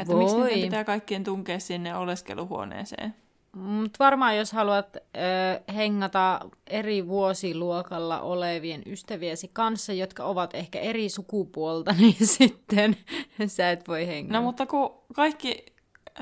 [0.00, 0.48] Että miksi Voi.
[0.48, 3.14] niiden pitää kaikkien tunkea sinne oleskeluhuoneeseen?
[3.56, 11.08] Mutta varmaan jos haluat ö, hengata eri vuosiluokalla olevien ystäviesi kanssa, jotka ovat ehkä eri
[11.08, 12.96] sukupuolta, niin sitten
[13.46, 14.38] sä et voi hengata.
[14.38, 15.66] No mutta kun kaikki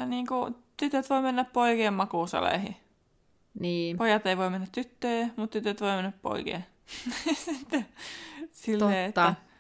[0.06, 2.76] niin kuin, tytöt voi mennä poikien makuusaleihin.
[3.60, 6.66] Niin, Pojat ei voi mennä tyttöjen, mutta tytöt voi mennä poikien.
[7.44, 7.86] Sitten
[8.52, 9.28] silleen, totta.
[9.28, 9.53] että,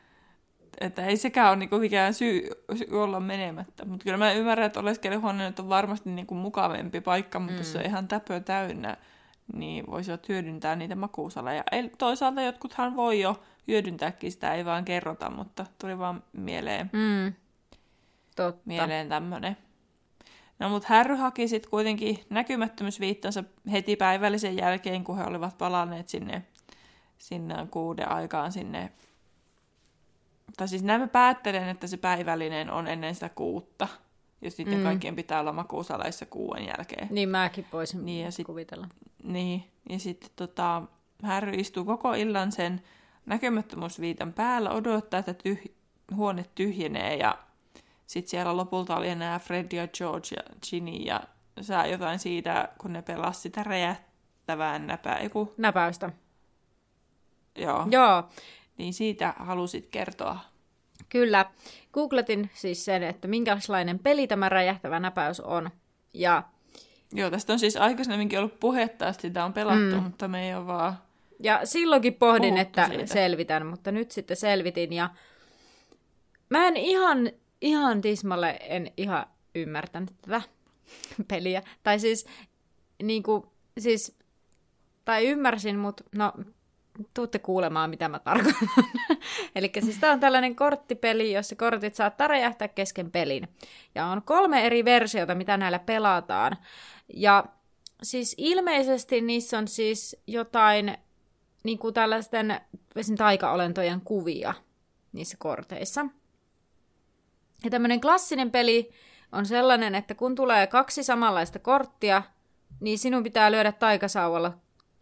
[0.80, 3.84] että ei sekään ole niinku mikään syy, syy olla menemättä.
[3.84, 7.64] Mutta kyllä mä ymmärrän, että oleskeluhuone nyt on varmasti niinku mukavempi paikka, mutta mm.
[7.64, 8.96] se on ihan täpö täynnä,
[9.52, 11.64] niin voisivat hyödyntää niitä makuusaleja.
[11.72, 17.34] Ei, toisaalta jotkuthan voi jo hyödyntääkin sitä, ei vaan kerrota, mutta tuli vaan mieleen, Mm.
[18.36, 18.62] Totta.
[18.64, 19.56] mieleen tämmönen.
[20.58, 26.42] No mutta Härry haki sitten kuitenkin näkymättömyysviittansa heti päivällisen jälkeen, kun he olivat palanneet sinne,
[27.18, 28.92] sinne kuuden aikaan sinne.
[30.56, 33.88] Tai siis näin mä päättelen, että se päivällinen on ennen sitä kuutta.
[34.42, 34.82] Jos niiden Mm.
[34.84, 37.08] kaikkien pitää olla makuusaleissa kuuden jälkeen.
[37.10, 38.86] Niin mäkin voisin Niin, ja sit- kuvitella.
[39.22, 40.82] Niin, ja sitten tota,
[41.22, 42.82] Harry istuu koko illan sen
[43.26, 45.70] näkymättömyysviitan päällä, odottaa, että tyh-
[46.16, 47.38] huone tyhjenee, ja
[48.06, 51.20] sitten siellä lopulta oli enää Fred ja George ja Ginny, ja
[51.60, 53.64] saa jotain siitä, kun ne pelasi sitä
[54.86, 56.10] näpää, eiku, Näpäystä.
[57.56, 58.24] joo, Joo,
[58.78, 60.38] niin siitä halusit kertoa.
[61.08, 61.46] kyllä.
[61.92, 65.70] Googletin siis sen, että minkälainen peli tämä räjähtävä näpäys on.
[66.14, 66.42] Ja,
[67.12, 70.02] Joo, tästä on siis aikaisemminkin ollut puhetta, että sitä on pelattu, mm.
[70.02, 70.98] mutta me ei ole vaan...
[71.40, 73.06] ja silloinkin pohdin, että siitä.
[73.06, 74.92] selvitän, mutta nyt sitten selvitin.
[74.92, 75.10] Ja
[76.50, 80.42] mä en ihan, ihan tismalle en ihan ymmärtänyt tätä
[81.28, 81.62] peliä.
[81.82, 82.26] Tai siis,
[83.02, 83.44] niin kuin,
[83.78, 84.18] siis,
[85.04, 86.32] tai ymmärsin, mutta no,
[87.14, 88.68] tuutte kuulemaan, mitä mä tarkoitan.
[89.56, 93.48] Eli siis tämä on tällainen korttipeli, jossa kortit saattaa räjähtää kesken pelin.
[93.94, 96.56] Ja on kolme eri versiota, mitä näillä pelataan.
[97.14, 97.44] Ja
[98.02, 100.98] siis ilmeisesti niissä on siis jotain
[101.64, 102.60] niin kuin tällaisten
[102.96, 103.16] esim.
[103.16, 104.54] taikaolentojen kuvia
[105.12, 106.06] niissä korteissa.
[107.64, 108.90] Ja tämmöinen klassinen peli
[109.32, 112.22] on sellainen, että kun tulee kaksi samanlaista korttia,
[112.80, 114.52] niin sinun pitää lyödä taikasauvalla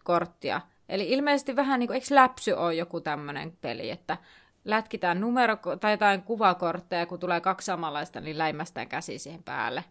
[0.05, 0.61] korttia.
[0.93, 4.17] Eli ilmeisesti vähän niin kuin, eikö läpsy ole joku tämmöinen peli, että
[4.65, 9.85] lätkitään numero tai jotain kuvakortteja, kun tulee kaksi samanlaista, niin läimästään käsi siihen päälle.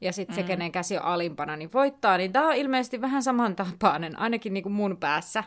[0.00, 2.18] Ja sitten se, kenen käsi on alimpana, niin voittaa.
[2.18, 5.44] Niin tämä on ilmeisesti vähän samantapainen, ainakin niin kuin mun päässä.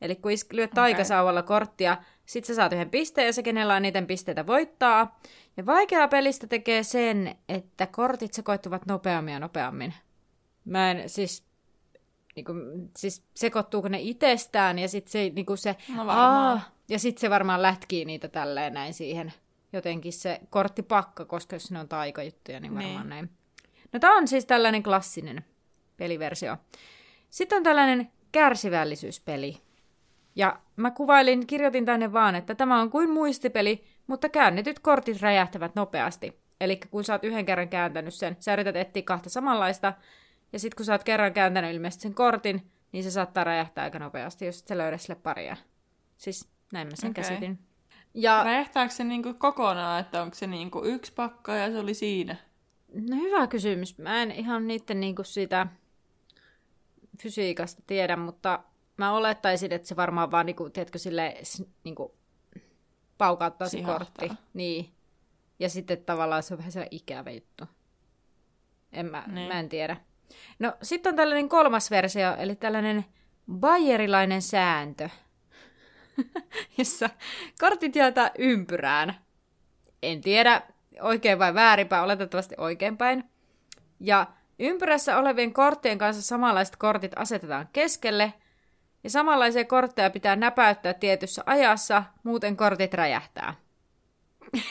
[0.00, 3.82] Eli kun is- lyöt taikasauvalla korttia, sit sä saat yhden pisteen ja se, kenellä on
[3.82, 5.20] niiden pisteitä, voittaa.
[5.56, 9.94] Ja vaikeaa pelistä tekee sen, että kortit sekoittuvat nopeammin ja nopeammin.
[10.64, 11.51] Mä en siis...
[12.36, 16.56] Niin kuin, siis sekoittuuko ne itsestään ja sitten se, niin kuin se No varmaan.
[16.56, 19.32] Aa, ja sitten se varmaan lätkii niitä tälleen näin siihen
[19.72, 23.08] jotenkin se korttipakka, koska jos ne on taikajuttuja, niin varmaan Niin.
[23.08, 23.30] näin.
[23.92, 25.44] No tämä on siis tällainen klassinen
[25.96, 26.56] peliversio.
[27.30, 29.56] Sitten on tällainen kärsivällisyyspeli.
[30.36, 35.74] Ja mä kuvailin, kirjoitin tänne vaan, että tämä on kuin muistipeli, mutta käännetyt kortit räjähtävät
[35.74, 36.38] nopeasti.
[36.60, 39.92] Eli kun sä oot yhden kerran kääntänyt sen, sä yrität etsiä kahta samanlaista,
[40.52, 43.98] ja sitten kun sä oot kerran kääntänyt ilmeisesti sen kortin, niin se saattaa räjähtää aika
[43.98, 45.56] nopeasti, jos sä löydä sille paria.
[46.16, 47.24] Siis näin mä sen okay.
[47.24, 47.58] käsitin.
[48.14, 52.36] Ja Räjähtääkö se niinku kokonaan, että onko se niinku yksi pakka ja se oli siinä?
[52.94, 53.98] no hyvä kysymys.
[53.98, 55.66] Mä en ihan niitten niinku siitä
[57.22, 58.64] fysiikasta tiedä, mutta
[58.96, 61.34] mä olettaisin, että se varmaan vaan niinku, tiedätkö, sille
[61.84, 62.14] niinku,
[63.18, 64.30] paukauttaa se kortti.
[64.54, 64.92] Niin.
[65.58, 67.64] Ja sitten tavallaan se on vähän sellainen ikävä juttu.
[68.92, 69.48] En mä, Niin.
[69.48, 69.96] mä en tiedä.
[70.58, 73.04] No sitten on tällainen kolmas versio, eli tällainen
[73.52, 75.08] bayerilainen sääntö,
[76.78, 77.10] jossa
[77.60, 79.14] kortit jaetaan ympyrään.
[80.02, 80.62] En tiedä
[81.00, 83.24] oikein vai väärinpäin, oletettavasti oikeinpäin.
[84.00, 84.26] Ja
[84.58, 88.32] ympyrässä olevien korttien kanssa samanlaiset kortit asetetaan keskelle,
[89.04, 93.54] ja samanlaisia kortteja pitää näpäyttää tietyssä ajassa, muuten kortit räjähtää.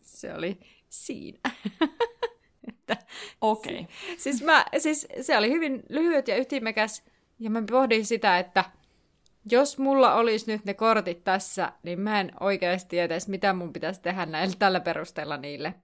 [0.00, 1.38] Se oli siinä.
[3.40, 3.80] Okei.
[3.80, 3.94] Okay.
[4.18, 7.02] siis, mä, siis se oli hyvin lyhyt ja ytimekäs,
[7.40, 8.64] ja mä pohdin sitä, että
[9.50, 14.02] jos mulla olisi nyt ne kortit tässä, niin mä en oikeasti tietäisi, mitä mun pitäisi
[14.02, 15.74] tehdä näillä, tällä perusteella niille.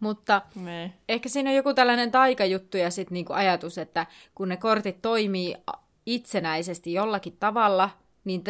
[0.00, 0.92] Mutta Me.
[1.08, 5.56] ehkä siinä on joku tällainen taikajuttu ja sitten niinku ajatus, että kun ne kortit toimii
[6.06, 7.90] itsenäisesti jollakin tavalla,
[8.24, 8.44] niin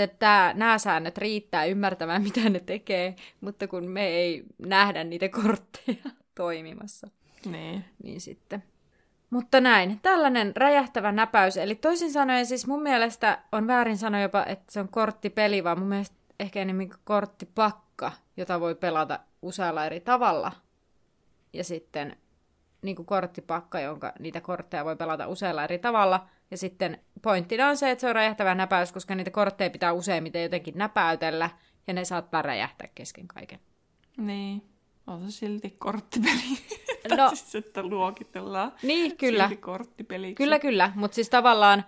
[0.55, 7.20] nämä säännöt riittää ymmärtämään, mitä ne tekee, mutta kun me ei nähdä niitä kortteja toimimassa
[7.47, 7.85] Niin.
[8.03, 8.63] niin sitten.
[9.31, 11.57] Mutta näin, tällainen räjähtävä näpäys.
[11.57, 15.79] Eli toisin sanoen siis mun mielestä on väärin sanoa jopa, että se on korttipeli, vaan
[15.79, 20.53] mun mielestä ehkä enemmän korttipakka, jota voi pelata usealla eri tavalla.
[21.53, 22.17] Ja sitten
[22.83, 26.27] niin kuin korttipakka, jonka niitä kortteja voi pelata usealla eri tavalla.
[26.51, 30.43] Ja sitten pointtina on se, että se on räjähtävä näpäys, koska niitä kortteja pitää useimmiten
[30.43, 31.51] jotenkin näpäytellä,
[31.87, 33.61] ja ne saattaa räjähtää kesken kaiken.
[34.17, 34.63] Niin.
[35.11, 36.59] On se silti korttipeli.
[37.17, 37.29] No.
[37.29, 38.73] siis, että luokitellaan.
[38.83, 39.49] Niin, kyllä.
[39.49, 40.35] Silti korttipeliksi.
[40.35, 40.93] Kyllä, kyllä.
[40.95, 41.85] Mutta siis tavallaan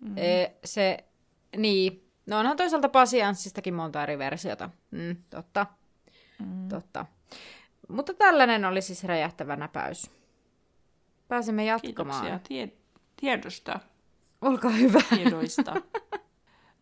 [0.00, 0.18] mm.
[0.18, 1.04] e, se,
[1.56, 4.70] niin, no onhan toisaalta pasianssistakin monta eri versiota.
[4.90, 5.66] Mm, totta.
[6.38, 6.68] Mm.
[6.68, 7.06] Totta.
[7.88, 10.10] Mutta tällainen oli siis räjähtävä näpäys.
[11.28, 12.22] Pääsemme jatkamaan.
[12.22, 12.76] Kiitoksia tie-
[13.20, 13.80] tiedosta.
[14.40, 15.00] Olkaa hyvä.
[15.14, 15.74] Tiedoista.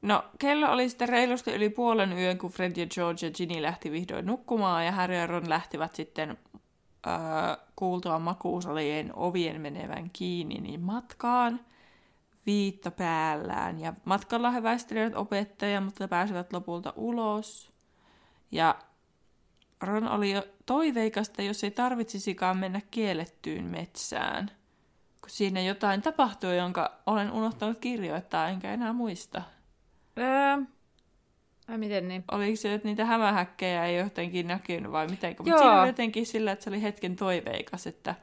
[0.04, 3.90] No, kello oli sitten reilusti yli puolen yön, kun Fred ja George ja Ginny lähti
[3.90, 6.30] vihdoin nukkumaan, ja Harry ja Ron lähtivät sitten
[7.06, 11.60] äh, kuultua makuusalien ovien menevän kiinni niin matkaan
[12.46, 13.80] viitta päällään.
[13.80, 17.72] Ja matkalla he väistelivät opettajan, mutta pääsivät lopulta ulos.
[18.50, 18.74] Ja
[19.80, 24.50] Ron oli jo toiveikasta, jos ei tarvitsisikaan mennä kiellettyyn metsään.
[25.20, 29.42] Kun siinä jotain tapahtui, jonka olen unohtanut kirjoittaa, enkä enää muista.
[30.18, 30.64] Öö,
[31.68, 32.24] ai miten niin?
[32.32, 35.36] Oliko se, että niitä hämähäkkejä ei jotenkin näkynyt vai miten?
[35.38, 38.14] Mutta siinä oli jotenkin sillä, että se oli hetken toiveikas, että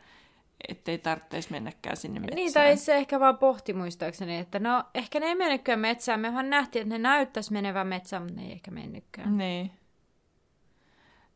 [0.68, 2.36] ettei tarvitsisi mennäkään sinne metsään.
[2.36, 6.20] Niin, tai se ehkä vaan pohti muistaakseni, että no ehkä ne ei mennytkään metsään.
[6.20, 9.38] Mehän nähtiin, että ne näyttäisi menevän metsään, mutta ne ei ehkä mennytkään.
[9.38, 9.72] Niin.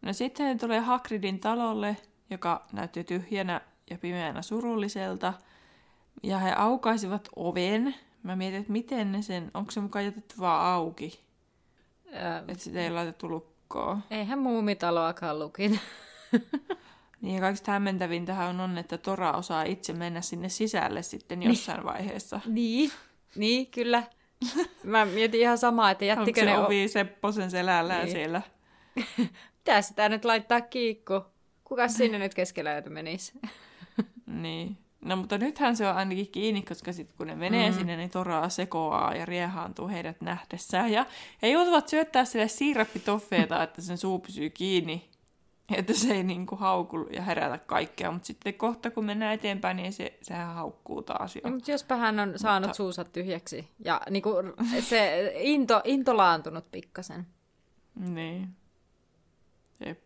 [0.02, 1.98] No sitten he tulee Hagridin talolle,
[2.30, 5.34] joka näytti tyhjänä ja pimeänä surulliselta.
[6.24, 7.96] Ja he aukaisivat oven.
[8.26, 11.20] Mä mietin, että miten ne sen, onko se mukaan jätetty vaan auki?
[12.14, 14.04] Öö, Että sitä ei laitettu lukkoon.
[14.12, 15.80] eihän muumitaloakaan lukin.
[17.22, 22.40] Niin ja kaikista hämmentävintähän on, että Tora osaa itse mennä sinne sisälle sitten jossain vaiheessa.
[22.48, 22.92] niin,
[23.36, 24.04] niin, kyllä.
[24.84, 26.58] Mä mietin ihan samaa, että Onko jättikö se ne...
[26.58, 28.12] o- ovi Sepposen selällään Niin.
[28.12, 28.42] siellä?
[29.58, 31.22] Mitä sitä nyt laittaa kiikku?
[31.64, 33.34] Kuka sinne nyt keskellä yötä menisi?
[34.26, 34.78] Niin.
[35.06, 37.76] No mutta nythän se on ainakin kiinni, koska sitten kun ne menee Mm.
[37.78, 40.92] sinne, niin Toraa sekoaa ja riehaantuu heidät nähdessään.
[40.92, 41.06] Ja
[41.42, 45.10] he joutuvat syöttää sille siirappitoffeeta, että sen suu pysyy kiinni.
[45.76, 48.12] Että se ei niinku hauku ja herätä kaikkea.
[48.12, 51.42] Mutta sitten kohta kun mennään eteenpäin, niin se, sehän haukkuu taas jo.
[51.44, 54.34] No, mutta jospa hän on saanut Mutta- suunsa tyhjäksi ja niinku,
[54.80, 57.28] se into, into laantunut pikkasen.
[57.96, 58.50] Niin.
[59.86, 60.06] Jep.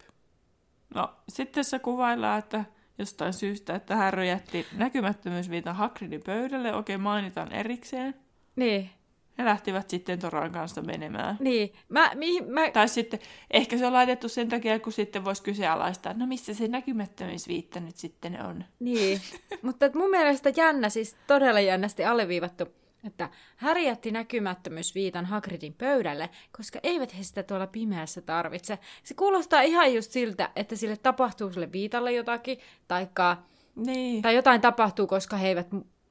[0.96, 2.66] No, sitten se kuvaillaan, että
[3.00, 8.16] jostain syystä, että Harry jätti näkymättömyysviitan Hagridin pöydälle, oikein mainitaan erikseen.
[8.56, 8.90] Niin,
[9.38, 11.38] He lähtivät sitten Toran kanssa menemään.
[11.40, 11.74] niin.
[11.90, 13.20] Mä, mihin, mä, Tai sitten,
[13.52, 17.80] ehkä se on laitettu sen takia, kun sitten voisi kyseenalaistaa, että no missä se näkymättömyysviitta
[17.80, 18.66] nyt sitten on.
[18.80, 19.22] Niin,
[19.62, 22.66] mutta mun mielestä jännä, siis todella jännästi alleviivattu,
[23.04, 28.80] että Harry jätti näkymättömyysviitan Hagridin pöydälle, koska eivät he sitä tuolla pimeässä tarvitse.
[29.04, 32.58] Se kuulostaa ihan just siltä, että sille tapahtuu sille viitalle jotakin,
[32.88, 33.38] taikka,
[33.76, 35.68] Niin, tai jotain tapahtuu, koska he eivät,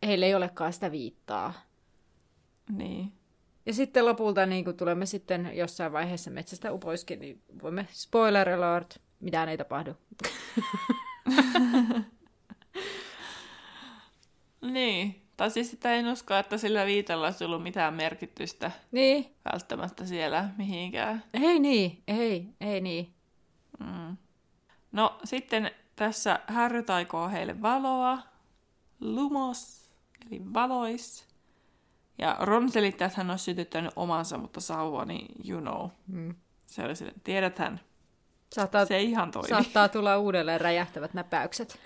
[0.06, 1.52] heillä ei olekaan sitä viittaa.
[2.70, 3.12] niin.
[3.66, 9.00] Ja sitten lopulta, niin kun tulemme sitten jossain vaiheessa metsästä upoiskin, niin voimme, spoiler alert,
[9.20, 9.94] mitään ei tapahdu.
[14.60, 15.27] Niin.
[15.38, 20.48] Tai siis sitä en usko, että sillä viitalla olisi ollut mitään merkitystä Niin, välttämättä siellä
[20.56, 21.24] mihinkään.
[21.34, 23.14] ei niin, ei, ei niin.
[23.78, 24.16] Mm.
[24.92, 28.18] No sitten tässä Harry taikoo heille valoa,
[29.00, 29.90] lumos,
[30.26, 31.26] eli valois.
[32.18, 35.88] Ja Ron selittää, että hän olisi sytyttänyt omansa, mutta sauva, niin you know.
[36.06, 36.34] Mm.
[36.66, 37.80] Se oli sille, tiedäthän,
[38.52, 39.48] Saattaa, se ihan toimi.
[39.48, 41.80] saattaa tulla uudelleen räjähtävät näpäykset.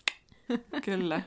[0.84, 1.22] Kyllä.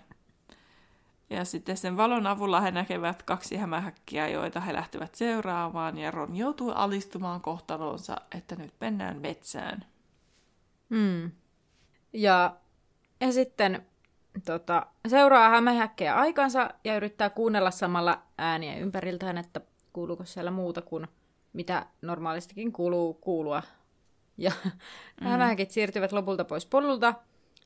[1.33, 6.35] Ja sitten sen valon avulla he näkevät kaksi hämähäkkiä, joita he lähtevät seuraamaan, ja Ron
[6.35, 9.85] joutuu alistumaan kohtalonsa, että nyt mennään metsään.
[10.89, 11.31] Mm.
[12.13, 12.55] Ja,
[13.21, 13.85] ja sitten
[14.45, 19.61] tota, seuraa hämähäkkejä aikansa ja yrittää kuunnella samalla ääniä ympäriltään, että
[19.93, 21.07] kuuluuko siellä muuta kuin
[21.53, 23.63] mitä normaalistikin kuuluu kuulua.
[24.37, 24.51] Ja
[25.21, 25.27] mm.
[25.27, 27.13] hämähäkit siirtyvät lopulta pois polulta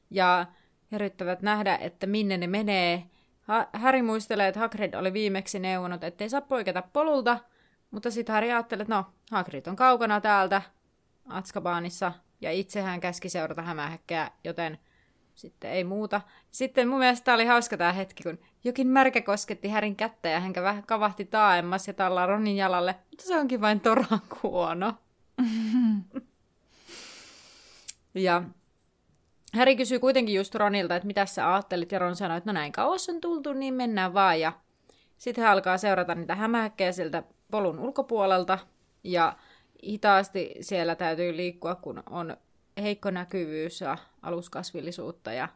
[0.10, 0.46] ja
[0.92, 3.04] yrittävät nähdä, että minne ne menee.
[3.48, 7.40] Ha- Harry muistelee, että Hagrid oli viimeksi neuvonut, ettei saa poiketa polulta,
[7.92, 10.62] mutta sitten Harry ajattelee, että no, Hagrid on kaukana täältä
[11.30, 14.80] Atskabaanissa, ja itse hän käski seurata hämähäkkää, joten
[15.36, 16.22] sitten ei muuta.
[16.52, 20.54] Sitten mun mielestä oli hauska tämä hetki, kun jokin märkä kosketti Härin kättä ja hän
[20.56, 24.94] vähän kavahti taaemmas ja tallaa Ronin jalalle, mutta se onkin vain toran kuono.
[28.14, 28.44] ja
[29.58, 32.72] Häri kysyy kuitenkin just Ronilta, että mitä sä ajattelit, ja Ron sanoi, että no näin
[32.72, 34.40] kauas on tultu, niin mennään vaan.
[34.40, 34.54] Ja
[35.18, 38.60] sitten hän alkaa seurata niitä hämähäkkejä sieltä polun ulkopuolelta,
[39.04, 39.38] ja
[39.84, 42.38] hitaasti siellä täytyy liikkua, kun on
[42.82, 45.34] heikko näkyvyys ja aluskasvillisuutta.
[45.34, 45.48] Ja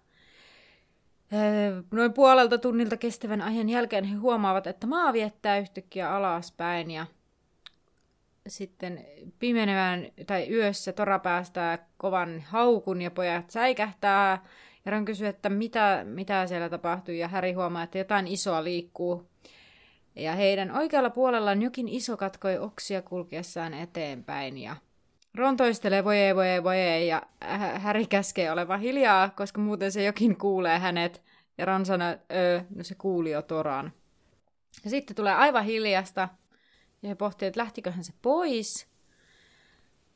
[1.91, 7.05] noin puolelta tunnilta kestävän ajan jälkeen he huomaavat, että maa viettää yhtäkkiä alaspäin ja
[8.47, 9.05] sitten
[9.39, 14.45] pimenevän tai yössä Tora päästää kovan haukun ja pojat säikähtää.
[14.85, 19.29] Ja Ron kysyy, että mitä, mitä siellä tapahtuu ja Häri huomaa, että jotain isoa liikkuu.
[20.15, 24.75] Ja heidän oikealla puolellaan jokin iso katkoi oksia kulkiessaan eteenpäin ja
[25.35, 27.21] Ron toistelee ei, voi ei, ja
[27.75, 31.21] Häri käskee olevan hiljaa, koska muuten se jokin kuulee hänet.
[31.57, 33.93] Ja Ron sanoo, öö, no se kuuli jo Toran.
[34.83, 36.29] Ja sitten tulee aivan hiljasta,
[37.01, 38.87] ja he pohtii, että lähtiköhän se pois.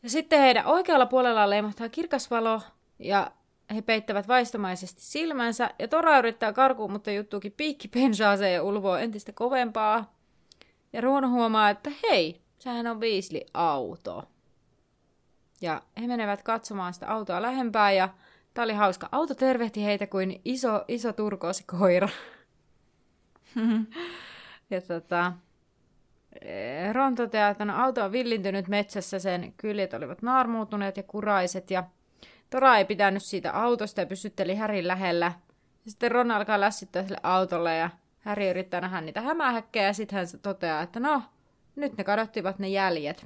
[0.03, 2.61] Ja sitten heidän oikealla puolella leimahtaa kirkas valo,
[2.99, 3.31] ja
[3.75, 9.31] he peittävät vaistomaisesti silmänsä, ja Tora yrittää karkuun, mutta juttuukin piikki pensaaseen ja ulvoo entistä
[9.31, 10.15] kovempaa.
[10.93, 14.23] Ja Ron huomaa, että hei, sehän on Weasley auto.
[15.61, 18.09] Ja he menevät katsomaan sitä autoa lähempää ja
[18.53, 19.09] tämä oli hauska.
[19.11, 22.09] Auto tervehti heitä kuin iso, iso turkoosikoira.
[24.71, 25.33] ja tota,
[26.91, 31.83] Ron toteaa, että no, auto on villintynyt metsässä, sen kyljet olivat naarmuutuneet ja kuraiset ja
[32.49, 35.31] Tora ei pitänyt siitä autosta ja pysytteli Härin lähellä.
[35.85, 40.17] Ja sitten Ron alkaa lässittää sille autolle ja Häri yrittää nähdä niitä hämähäkkejä ja sitten
[40.17, 41.21] hän toteaa, että no,
[41.75, 43.25] nyt ne kadottivat ne jäljet.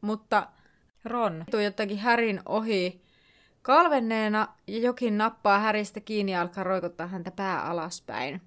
[0.00, 0.48] Mutta
[1.04, 3.02] Ron tuli jotakin Härin ohi
[3.62, 8.40] kalvenneena ja jokin nappaa Häristä kiinni ja alkaa roikottaa häntä pää alaspäin.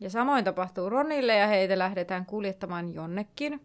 [0.00, 3.60] Ja samoin tapahtuu Ronille ja heitä lähdetään kuljettamaan jonnekin.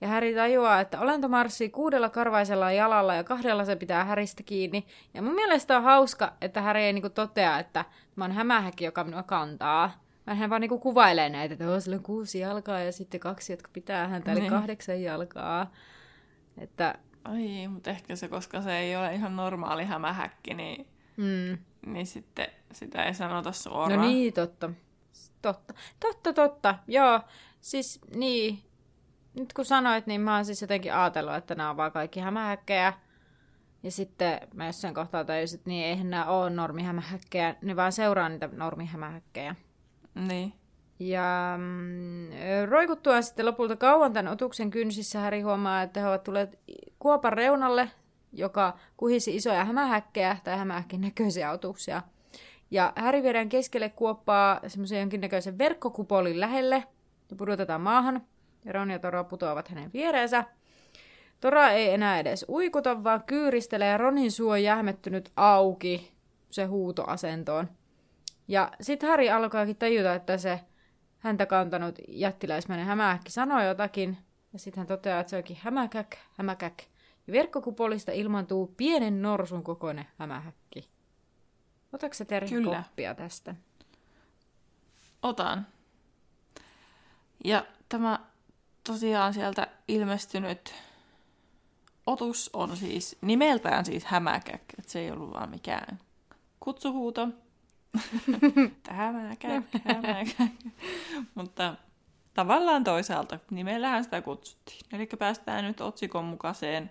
[0.00, 4.86] Ja Häri tajuaa, että olento marssii kuudella karvaisella jalalla ja kahdella se pitää Häristä kiinni.
[5.14, 7.84] Ja mun mielestä on hauska, että Häri ei niinku totea, että
[8.16, 10.06] mä oon hämähäkki, joka minua kantaa.
[10.26, 13.70] Hän vaan niinku kuvailee näitä, että oh, sillä on kuusi jalkaa ja sitten kaksi, jotka
[13.72, 14.52] pitää häntä, eli niin.
[14.52, 15.72] kahdeksan jalkaa.
[16.58, 16.94] Että...
[17.24, 20.86] Ai, mutta ehkä se, koska se ei ole ihan normaali hämähäkki, niin,
[21.16, 21.58] mm.
[21.86, 24.00] niin sitten sitä ei sanota suoraan.
[24.00, 24.70] No niin, totta.
[25.46, 26.74] Totta, totta, totta.
[26.88, 27.20] Joo,
[27.60, 28.62] siis niin.
[29.34, 32.92] Nyt kun sanoit, niin mä oon siis jotenkin ajatellut, että nämä on vaan kaikki hämähäkkejä.
[33.82, 38.28] Ja sitten mä jossain kohtaa tajusin, että niin eihän nämä ole normihämähäkkejä, ne vaan seuraa
[38.28, 39.54] niitä normihämähäkkejä.
[40.14, 40.52] Niin.
[40.98, 42.28] Ja mm,
[42.68, 46.58] roikuttua sitten lopulta kauan tämän otuksen kynsissä Häri huomaa, että he ovat tulleet
[46.98, 47.90] kuopan reunalle,
[48.32, 52.02] joka kuhisi isoja hämähäkkejä tai hämähäkin näköisiä otuksia.
[52.70, 56.84] Ja Häri viedään keskelle kuoppaa semmoisen jonkinnäköisen verkkokupolin lähelle
[57.30, 58.22] ja pudotetaan maahan.
[58.64, 60.44] Ja Ron ja Tora putoavat hänen viereensä.
[61.40, 66.12] Tora ei enää edes uikuta, vaan kyyristelee Ronin suo jähmettynyt auki
[66.50, 67.68] se huutoasentoon.
[68.48, 70.60] Ja sitten Harry alkaakin tajuta, että se
[71.18, 74.18] häntä kantanut jättiläismäinen hämähäkki sanoi jotakin,
[74.52, 76.74] ja sitten hän toteaa, että se onkin hämäkäk, hämäkäk.
[77.26, 80.65] Ja verkkokupolista ilmantuu pienen norsun kokoinen hämähäkki.
[81.92, 82.82] Otatko Terhi Kyllä.
[82.82, 83.54] koppia tästä?
[85.22, 85.66] Otan.
[87.44, 88.18] Ja tämä
[88.84, 90.74] tosiaan sieltä ilmestynyt
[92.06, 95.98] otus on siis nimeltään siis hämäkäk, että se ei ollut vaan mikään
[96.60, 97.28] kutsuhuuto,
[98.88, 100.48] Hämäkä, hämäkä.
[101.34, 101.74] Mutta
[102.34, 104.80] tavallaan toisaalta nimellähän sitä kutsuttiin.
[104.92, 106.90] Eli päästään nyt otsikon mukaiseen,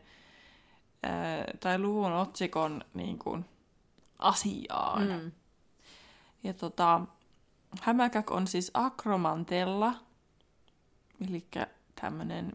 [1.60, 3.46] tai luvun otsikon niin kuin,
[4.20, 5.08] asiaan.
[5.08, 5.32] Mm.
[6.44, 7.02] Ja tota,
[7.82, 9.94] hämäkäk on siis akromantella,
[11.28, 11.46] eli
[12.02, 12.54] tämmöinen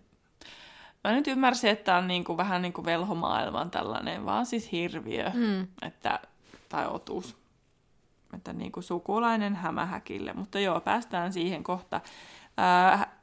[1.04, 5.30] Mä nyt ymmärsin, että tämä on niinku, vähän niin kuin velhomaailman tällainen, vaan siis hirviö,
[5.34, 5.66] mm.
[5.82, 6.20] että,
[6.68, 7.40] tai otus
[8.34, 10.32] että niin kuin sukulainen hämähäkille.
[10.32, 12.00] Mutta joo, päästään siihen kohta.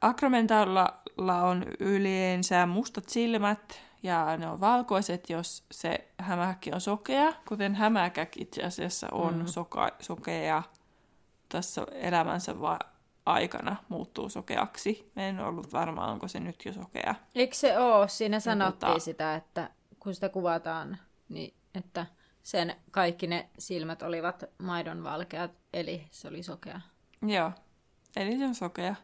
[0.00, 7.74] Akromentalla on yleensä mustat silmät ja ne on valkoiset, jos se hämähäkki on sokea, kuten
[7.74, 9.46] hämäkäk itse asiassa on mm.
[9.46, 10.62] soka, sokea
[11.48, 12.78] tässä elämänsä va-
[13.26, 15.12] aikana muuttuu sokeaksi.
[15.16, 17.14] En ollut varma, onko se nyt jo sokea.
[17.34, 18.08] Eikö se ole?
[18.08, 19.04] Siinä sanottiin tota...
[19.04, 19.70] sitä, että
[20.00, 22.06] kun sitä kuvataan, niin että
[22.42, 26.80] sen kaikki ne silmät olivat maidon valkeat, eli se oli sokea.
[27.22, 27.52] Joo,
[28.16, 28.94] eli se on sokea.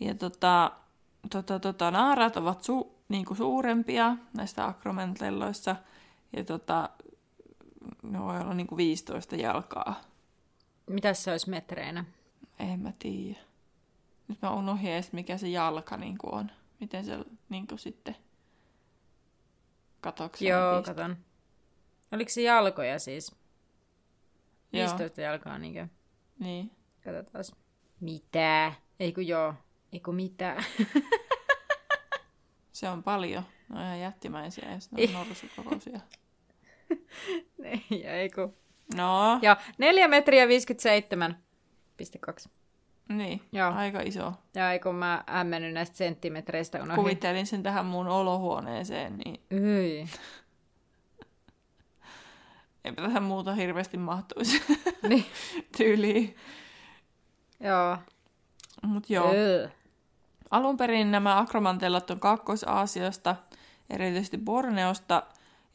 [0.00, 0.72] Ja tota,
[1.30, 5.76] tota, tota, naarat ovat su, niinku suurempia näistä akromentelloissa,
[6.36, 6.90] ja tota,
[8.02, 10.00] ne voi olla niinku 15 jalkaa.
[10.90, 12.04] Mitä se olisi metreinä?
[12.58, 13.38] En mä tiedä.
[14.28, 16.50] Nyt mä unohdin edes, mikä se jalka niinku on.
[16.80, 18.16] Miten se niinku sitten...
[20.00, 21.16] Katoksa Joo, katon.
[22.12, 23.36] Oliko se jalkoja siis?
[24.72, 25.30] 15 joo.
[25.30, 25.88] jalkaa niinkö?
[26.38, 26.70] Niin.
[27.04, 27.44] Katsotaan.
[28.00, 28.72] Mitä?
[29.00, 29.54] Ei kun joo.
[29.92, 30.56] Ei kun mitä.
[32.76, 33.42] se on paljon.
[33.68, 36.00] No ihan jättimäisiä ja sitten on norsukokoisia.
[37.64, 38.54] ei, ei kun
[38.94, 40.50] No, Ja 4 metriä 57,2.
[43.08, 43.72] niin, Joo.
[43.72, 44.32] aika iso.
[44.54, 46.96] Ja ei kun mä hämmennyt näistä senttimetreistä unohdin.
[47.04, 50.06] Kuvittelin sen tähän mun olohuoneeseen, niin Yi.
[52.84, 54.62] eipä tähän muuta hirveästi mahtuisi
[55.08, 55.26] niin.
[55.78, 56.36] tyyliin.
[57.60, 57.98] Joo.
[58.82, 59.32] Mut joo.
[59.34, 59.68] Öö.
[60.50, 63.36] Alun perin nämä akromantellat on Kaakkois-Aasiasta,
[63.90, 65.22] erityisesti Borneosta,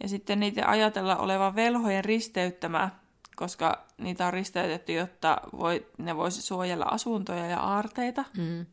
[0.03, 2.89] ja sitten niitä ajatella olevan velhojen risteyttämä,
[3.35, 8.25] koska niitä on risteytetty, jotta voi, ne voisi suojella asuntoja ja aarteita.
[8.37, 8.65] Mm.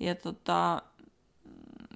[0.00, 0.82] Ja tota,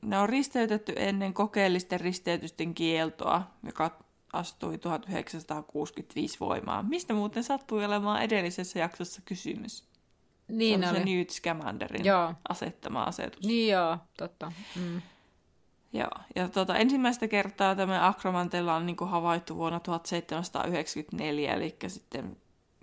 [0.03, 3.99] ne on risteytetty ennen kokeellisten risteytysten kieltoa, joka
[4.33, 6.87] astui 1965 voimaan.
[6.89, 9.91] Mistä muuten sattui olemaan edellisessä jaksossa kysymys?
[10.53, 10.98] Niin se on oli.
[10.98, 12.34] se Newt Scamanderin Joo.
[12.48, 13.46] asettama asetus.
[13.46, 14.53] Niin joo, totta.
[14.76, 15.03] Mm.
[15.92, 22.36] Joo, ja tuota, ensimmäistä kertaa tämä akromantella on niin kuin havaittu vuonna 1794, eli sitten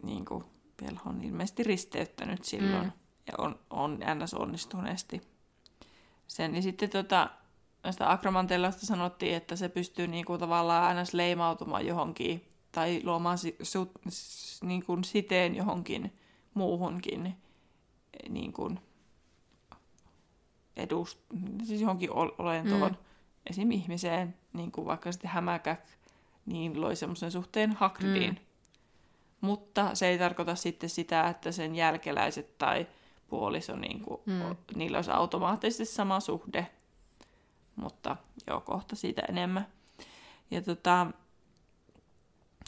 [0.04, 0.44] niin kuin,
[0.82, 2.92] Velho on ilmeisesti risteyttänyt silloin, Mm.
[3.28, 4.34] ja on, on ns.
[4.34, 5.22] onnistuneesti
[6.28, 6.56] sen.
[6.56, 7.30] Ja sitten tota,
[7.84, 11.14] näistä akromantellasta sanottiin, että se pystyy niin kuin, tavallaan ns.
[11.14, 16.14] leimautumaan johonkin, tai luomaan si, su, s, niin kuin siteen johonkin
[16.54, 17.36] muuhunkin
[18.30, 18.80] niin kuin,
[20.78, 21.20] edust,
[21.64, 22.98] siis johonkin ol- olentoon, Mm.
[23.50, 23.72] esim.
[23.72, 25.80] ihmiseen, niin kuin vaikka sitten hämäkäk,
[26.46, 28.34] niin loi semmoisen suhteen Hagridiin.
[28.34, 28.40] Mm.
[29.42, 32.88] Mutta se ei tarkoita sitten sitä, että sen jälkeläiset tai
[33.30, 34.56] puoliso, niin kuin, mm.
[34.76, 36.68] niillä olisi automaattisesti sama suhde.
[37.76, 38.18] Mutta
[38.48, 39.68] joo, kohta siitä enemmän.
[40.52, 41.08] Ja tota,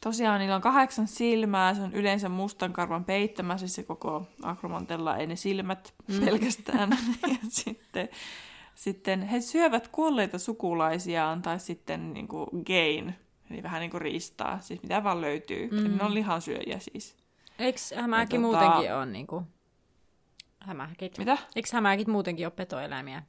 [0.04, 5.18] tosiaan niillä on kahdeksan silmää, se on yleensä mustan karvan peittämä, siis se koko akromantella
[5.18, 6.26] ei ne silmät Mm.
[6.26, 6.90] pelkästään.
[7.28, 8.10] ja sitten,
[8.76, 13.16] sitten he syövät kuolleita sukulaisiaan tai sitten niin kuin gain,
[13.52, 15.70] eli vähän niin kuin riistaa, siis mitä vaan löytyy.
[15.72, 15.98] Mm.
[15.98, 17.16] Ne on lihansyöjiä siis.
[17.60, 19.44] Eikö hämähäkki tota- muutenkin ole niinku...
[20.60, 21.18] Hämähäkit?
[21.18, 21.38] Mitä?
[21.56, 23.24] Eikö hämähäkit muutenkin ole petoeläimiä?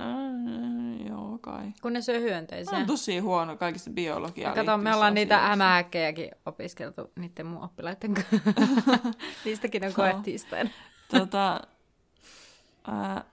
[0.00, 1.72] Äh, joo kai.
[1.82, 2.78] Kun ne syö Se hyönteisiä.
[2.78, 4.54] on tosi huono kaikista biologiaa.
[4.54, 5.50] Kato, me ollaan niitä asioissa.
[5.50, 8.36] hämähäkkejäkin opiskeltu niiden mun oppilaiden kanssa.
[9.44, 10.20] Niistäkin on koe Joo.
[10.22, 10.70] tiistaina.
[11.10, 11.60] tota,
[12.86, 13.24] ää,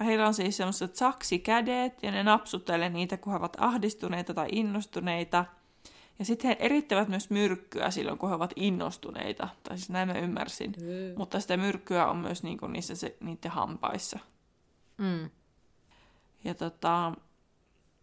[0.00, 5.44] heillä on siis semmoiset saksikädet ja ne napsuttelee niitä, kun he ovat ahdistuneita tai innostuneita.
[6.18, 9.48] Ja sitten he erittävät myös myrkkyä silloin, kun he ovat innostuneita.
[9.62, 10.74] Tai siis näin mä ymmärsin.
[11.16, 14.18] Mutta sitä myrkkyä on myös niinku niissä se, niiden hampaissa.
[14.98, 15.30] Mm.
[16.44, 17.12] Ja, tota,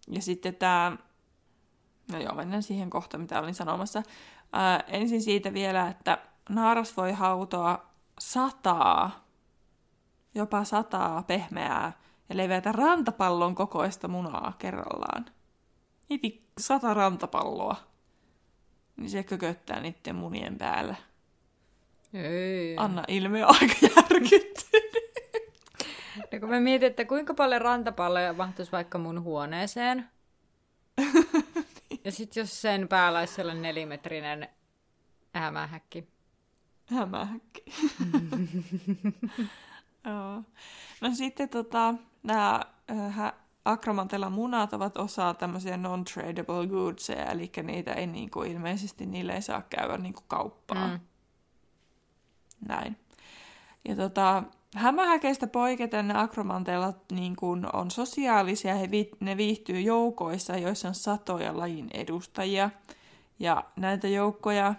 [0.08, 0.98] ja sitten tämä,
[2.12, 4.04] no joo, mennään siihen kohta, mitä olin sanomassa.
[4.54, 6.18] Ää, ensin siitä vielä, että
[6.50, 9.26] naaras voi hautoa sataa,
[10.36, 15.26] jopa sataa pehmeää ja leveätä rantapallon kokoista munaa kerrallaan.
[16.10, 17.76] Mieti sata rantapalloa.
[18.98, 20.96] Niin se kököttää niiden munien päällä.
[22.14, 22.78] Ei.
[22.78, 25.01] Anna ilme on aika järkyttynyt.
[26.32, 30.10] Ja kun mä mietin, että kuinka paljon rantapalloja mahtuisi vaikka mun huoneeseen.
[32.06, 34.48] ja sitten jos sen päällä olisi sellainen nelimetrinen
[35.34, 36.08] hämähäkki.
[36.86, 37.64] Hämähäkki.
[40.06, 40.44] Joo.
[41.02, 41.94] no sitten tota,
[42.24, 43.34] nämä äh,
[43.66, 49.62] akromantella munat ovat osa tämmöisiä non-tradable goodsia, eli niitä ei niinku, ilmeisesti niille ei saa
[49.62, 50.88] käydä niinku kauppaa.
[50.88, 51.00] Mm.
[52.68, 52.98] Näin.
[53.86, 54.44] Ja tota,
[54.76, 60.96] hämähäkeistä poiketen ne akromantellat niin kuin on sosiaalisia, he vi- ne viihtyy joukoissa, joissa on
[60.96, 62.70] satoja lajin edustajia.
[63.40, 64.76] Ja näitä joukkoja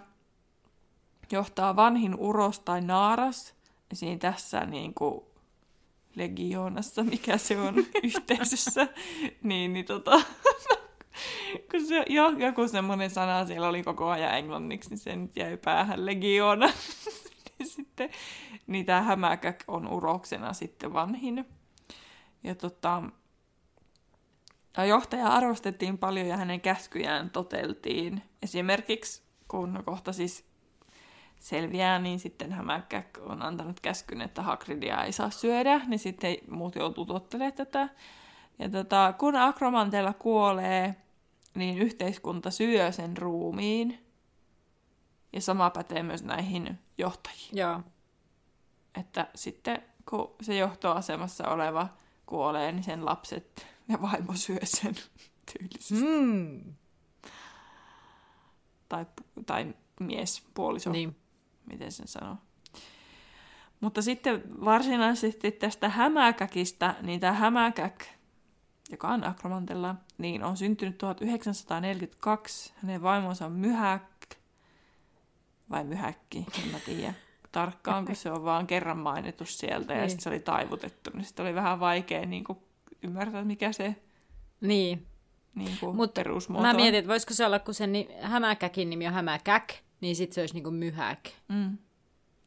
[1.31, 3.53] johtaa vanhin uros tai naaras,
[3.91, 4.19] esim.
[4.19, 5.21] tässä niin kuin
[6.15, 8.87] legioonassa, mikä se on yhteisössä,
[9.43, 10.11] niin, niin tota,
[11.71, 15.57] kun se jo, joku semmoinen sana siellä oli koko ajan englanniksi, niin se nyt jäi
[15.57, 16.69] päähän legioona.
[17.75, 18.09] Sitten
[18.67, 21.45] niin tämä hämäkäk on uroksena sitten vanhin.
[22.43, 23.03] Ja tota,
[24.77, 28.21] ja johtaja arvostettiin paljon ja hänen käskyjään toteltiin.
[28.41, 30.45] Esimerkiksi kun kohta siis
[31.39, 36.75] selviää, niin sitten hämäkäk on antanut käskyn, että Hagridia ei saa syödä, niin sitten muut
[36.75, 37.89] joutuu tottelemaan tätä.
[38.59, 40.95] Ja tota, kun akromantella kuolee,
[41.55, 44.02] niin yhteiskunta syö sen ruumiin.
[45.33, 47.57] Ja sama pätee myös näihin johtajiin.
[47.57, 47.81] Joo.
[48.99, 51.87] Että sitten kun se johtoasemassa oleva
[52.25, 54.95] kuolee, niin sen lapset ja vaimo syö sen
[55.53, 56.05] tyylisesti.
[56.05, 56.73] Mm.
[58.89, 59.05] Tai,
[59.45, 61.15] tai mies, puoliso, niin.
[61.65, 62.37] Miten sen sanoo.
[63.79, 68.03] Mutta sitten varsinaisesti tästä hämäkäkistä, niin tämä hämäkäk,
[68.91, 72.73] joka on akromantella, niin on syntynyt 1942.
[72.75, 74.03] Hänen vaimonsa on Myhäk.
[75.69, 77.13] Vai myhäkki, en mä tiedä
[77.51, 80.09] tarkkaan, kun se on vaan kerran mainittu sieltä ja Niin.
[80.09, 82.57] sitten se oli taivutettu, niin sitten oli vähän vaikea niin kuin,
[83.03, 83.95] ymmärtää, mikä se
[84.61, 85.07] Niin.
[85.55, 89.07] niin kuin, Mut perusmuoto Mä mietin, että voisiko se olla, kun sen ni- hämäkäkin nimi
[89.07, 91.19] on hämäkäk, niin sitten se olisi niinku myhäk.
[91.47, 91.77] Mm.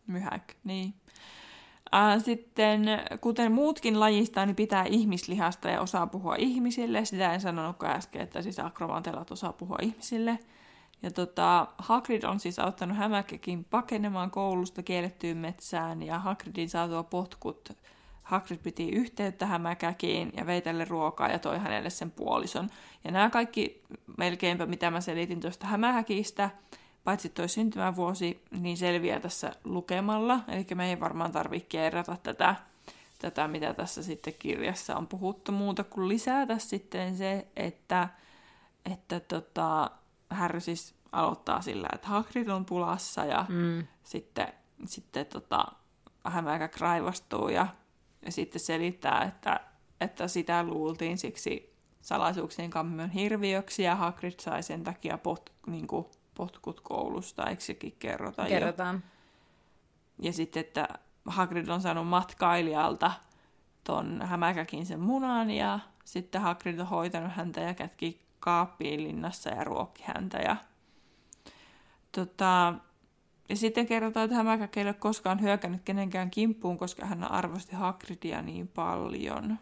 [0.07, 0.95] Myhäk, niin.
[2.25, 2.83] Sitten,
[3.21, 7.05] kuten muutkin lajista, niin pitää ihmislihasta ja osaa puhua ihmisille.
[7.05, 10.39] Sitä en sanonutkaan äsken, että siis akromantelat osaa puhua ihmisille.
[11.03, 17.72] Ja tota, Hagrid on siis auttanut hämäkäkin pakenemaan koulusta kiellettyyn metsään, ja Hagridin saatua potkut
[18.26, 22.70] Hagrid piti yhteyttä hämäkäkiin ja vei tälle ruokaa ja toi hänelle sen puolison.
[23.05, 23.82] Ja nämä kaikki
[24.16, 26.51] melkeinpä, mitä mä selitin tuosta hämähäkistä,
[27.05, 30.40] paitsi tuo syntymävuosi, niin selviää tässä lukemalla.
[30.49, 32.55] Eli me ei varmaan tarvitse kerrata tätä,
[33.18, 38.09] tätä, mitä tässä sitten kirjassa on puhuttu muuta kuin lisätä sitten se, että,
[38.92, 39.90] että tota,
[40.31, 43.87] Harry siis aloittaa sillä, että Hagrid on pulassa ja Mm.
[44.03, 44.49] sitten,
[44.85, 45.64] sitten tota,
[46.24, 47.66] hämäkä raivastuu ja,
[48.24, 49.61] ja sitten selittää, että,
[50.01, 56.07] että sitä luultiin siksi salaisuuksien kammion hirviöksi ja Hagrid sai sen takia pot, niin kuin,
[56.35, 58.49] potkut koulusta, eikö sekin kerrota jo?
[58.49, 59.03] Kerrotaan.
[60.18, 60.89] Ja sitten, että
[61.27, 63.12] Hagrid on saanut matkailijalta
[63.85, 69.64] ton hämäkäkin sen munan ja sitten Hagrid on hoitanut häntä ja kätki kaappiin linnassa ja
[69.64, 70.38] ruokki häntä.
[70.38, 70.57] Ja,
[72.12, 72.74] tota,
[73.49, 78.42] ja sitten kerrotaan, että hämäkäki ei ole koskaan hyökännyt kenenkään kimppuun, koska hän arvosti Hagridia
[78.42, 79.59] niin paljon.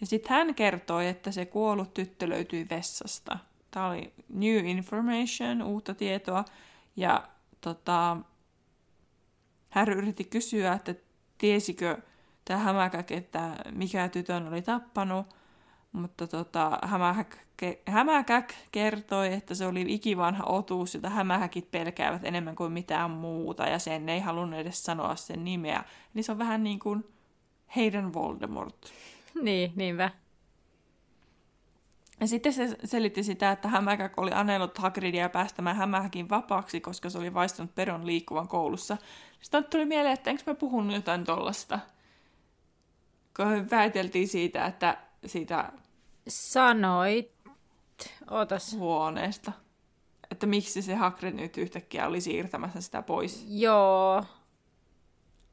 [0.00, 3.38] Ja sitten hän kertoi, että se kuollut tyttö löytyi vessasta.
[3.70, 6.44] Tämä oli new information, uutta tietoa.
[6.96, 7.28] Ja
[7.60, 8.16] tota,
[9.70, 10.94] Harry yritti kysyä, että
[11.38, 11.98] tiesikö
[12.44, 15.26] tämä hämäkäk, että mikä tytön oli tappanut,
[15.92, 17.36] mutta tota, hämähäk,
[17.86, 23.78] hämäkäk kertoi, että se oli ikivanha otuus, jota hämähäkit pelkäävät enemmän kuin mitään muuta, ja
[23.78, 25.84] sen ei halunnut edes sanoa sen nimeä.
[26.14, 27.04] Eli se on vähän niin kuin
[27.76, 28.76] heidän Voldemort.
[29.42, 30.10] Niin, niinpä.
[32.20, 37.18] Ja sitten se selitti sitä, että hämäkäk oli anellut Hagridia päästämään hämähäkin vapaaksi, koska se
[37.18, 38.96] oli vaistanut peron liikkuvan koulussa.
[39.40, 41.78] Sitten tuli mieleen, että enkö mä puhunut jotain tollasta.
[43.36, 45.72] Kun väiteltiin siitä, että siitä
[46.28, 47.32] Sanoit.
[48.30, 48.72] Ootas.
[48.72, 49.52] huoneesta.
[50.30, 53.44] Että miksi se Hagrid nyt yhtäkkiä oli siirtämässä sitä pois.
[53.48, 54.24] Joo.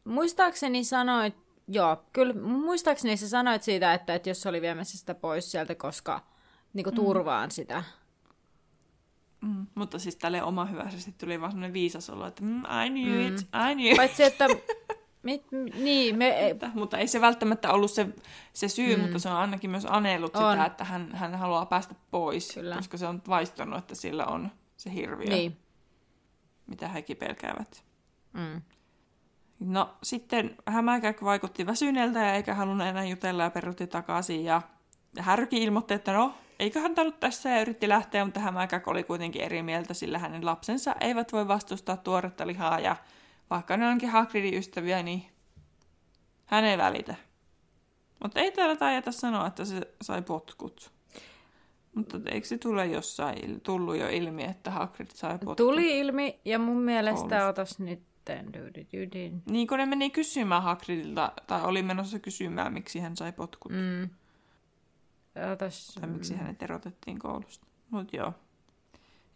[0.04, 1.36] Muistaakseni sanoit,
[1.68, 5.76] joo, kyllä muistaakseni sä sanoit siitä, että, että jos se oli viemässä sitä pois sieltä,
[5.76, 6.22] koska
[6.74, 7.84] niin turvaan sitä.
[9.42, 9.68] Mm.
[9.76, 13.40] Mutta siis tälle oma hyväisesti tuli vaan semmoinen viisas olo, että mm, I knew it,
[13.42, 13.98] I knew it.
[13.98, 14.48] Paitsi, että
[15.30, 18.08] mit, niin, me, Mutta, mutta ei se välttämättä ollut se,
[18.54, 19.02] se syy, mm.
[19.02, 20.52] mutta se on ainakin myös anellut On.
[20.52, 22.76] sitä, että hän, hän haluaa päästä pois, Kyllä.
[22.76, 25.58] koska se on vaistonut, että sillä on se hirviö, niin.
[26.68, 27.84] mitä hekin pelkäävät.
[28.34, 28.62] Mm.
[29.60, 34.44] No sitten hämäkäk vaikutti väsyneeltä ja eikä halunnut enää jutella ja peruutti takaisin.
[34.44, 34.62] Ja,
[35.16, 39.42] ja Härki ilmoitti, että no, eiköhän ollut tässä ja yritti lähteä, mutta hämäkäk oli kuitenkin
[39.42, 42.96] eri mieltä, sillä hänen lapsensa eivät voi vastustaa tuoretta lihaa ja
[43.50, 45.26] vaikka ne onkin Hagridin ystäviä, niin
[46.46, 47.16] hän ei välitä.
[48.24, 50.92] Mutta ei täällä taideta sanoa, että se sai potkut.
[51.96, 55.58] Mutta eikö se tule jossain, tullut jo ilmi, että Hagrid sai potkut?
[55.58, 57.48] Tuli ilmi, ja mun mielestä Koulusta.
[57.48, 58.10] otas nyt.
[59.46, 63.78] Niin kun ne meni kysymään Hagridilta, tai oli menossa kysymään, miksi hän sai potkut, mm.
[63.78, 64.10] Mm.
[65.52, 67.68] Otas, tai miksi hänet erotettiin koulusta.
[67.90, 68.34] Mutta joo,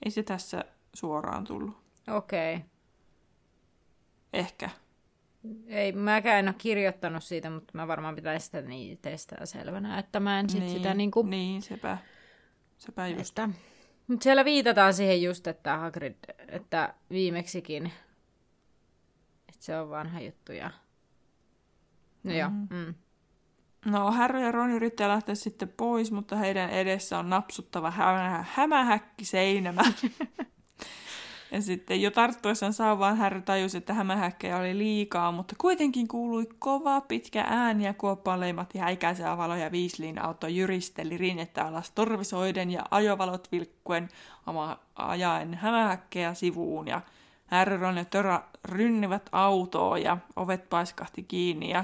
[0.05, 1.77] ei se tässä suoraan tullut.
[2.07, 2.55] Okei.
[2.55, 2.67] Okay.
[4.33, 4.69] Ehkä.
[5.67, 10.19] Ei, mäkään en ole kirjoittanut siitä, mutta mä varmaan pitäisi sitä niin testaa selvänä, että
[10.19, 11.21] mä en sit niin, sitä niinku...
[11.21, 11.97] Niin, sepä,
[12.77, 13.39] sepä just.
[13.39, 13.49] Että...
[14.07, 16.15] Mutta siellä viitataan siihen just, että Hagrid,
[16.47, 17.85] että viimeksikin,
[19.49, 20.71] että se on vanha juttu ja...
[22.23, 22.93] No joo, mm.
[23.85, 29.25] No, Harry ja Ron yrittää lähteä sitten pois, mutta heidän edessä on napsuttava hä- hämähäkki
[29.25, 29.81] seinämä.
[31.53, 37.01] ja sitten jo tarttuessaan saavaan Harry tajusi, että hämähäkkejä oli liikaa, mutta kuitenkin kuului kova
[37.01, 43.51] pitkä ääni ja kuoppaan leimatti häikäisiä valoja Weasleyin auto jyristeli rinnettä alas torvisoiden ja ajovalot
[43.51, 44.09] vilkkuen
[44.47, 46.87] oma ajaen hämähäkkejä sivuun.
[46.87, 47.01] Ja
[47.47, 51.69] Harry, Ron ja Tora rynnivät autoa ja ovet paiskahti kiinni.
[51.69, 51.83] Ja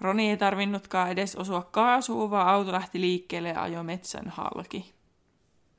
[0.00, 5.01] Roni ei tarvinnutkaan edes osua kaasuun, vaan auto lähti liikkeelle ja ajoi metsän halki.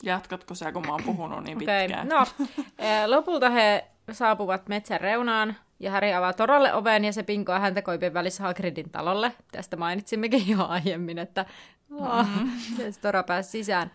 [0.03, 2.07] Jatkatko sä, kun mä oon puhunut niin pitkään?
[2.07, 2.25] no
[2.79, 7.81] eh, lopulta he saapuvat metsän reunaan ja Häri avaa Toralle oven ja se pinkoaa häntä
[7.81, 9.31] koipien välissä Hagridin talolle.
[9.51, 11.45] Tästä mainitsimmekin jo aiemmin, että
[11.89, 12.51] mm.
[12.77, 13.91] se Tora pääsi sisään.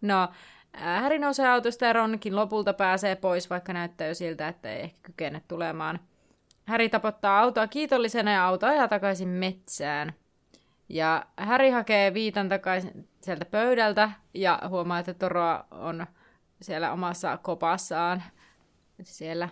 [0.00, 0.28] No,
[0.72, 4.98] Häri nousee autosta ja Ronkin lopulta pääsee pois, vaikka näyttää jo siltä, että ei ehkä
[5.02, 6.00] kykene tulemaan.
[6.64, 10.12] Häri tapottaa autoa kiitollisena ja auto ajaa takaisin metsään.
[10.88, 16.06] Ja Häri hakee viitan takaisin sieltä pöydältä ja huomaa, että Toro on
[16.60, 18.22] siellä omassa kopassaan
[19.02, 19.48] siellä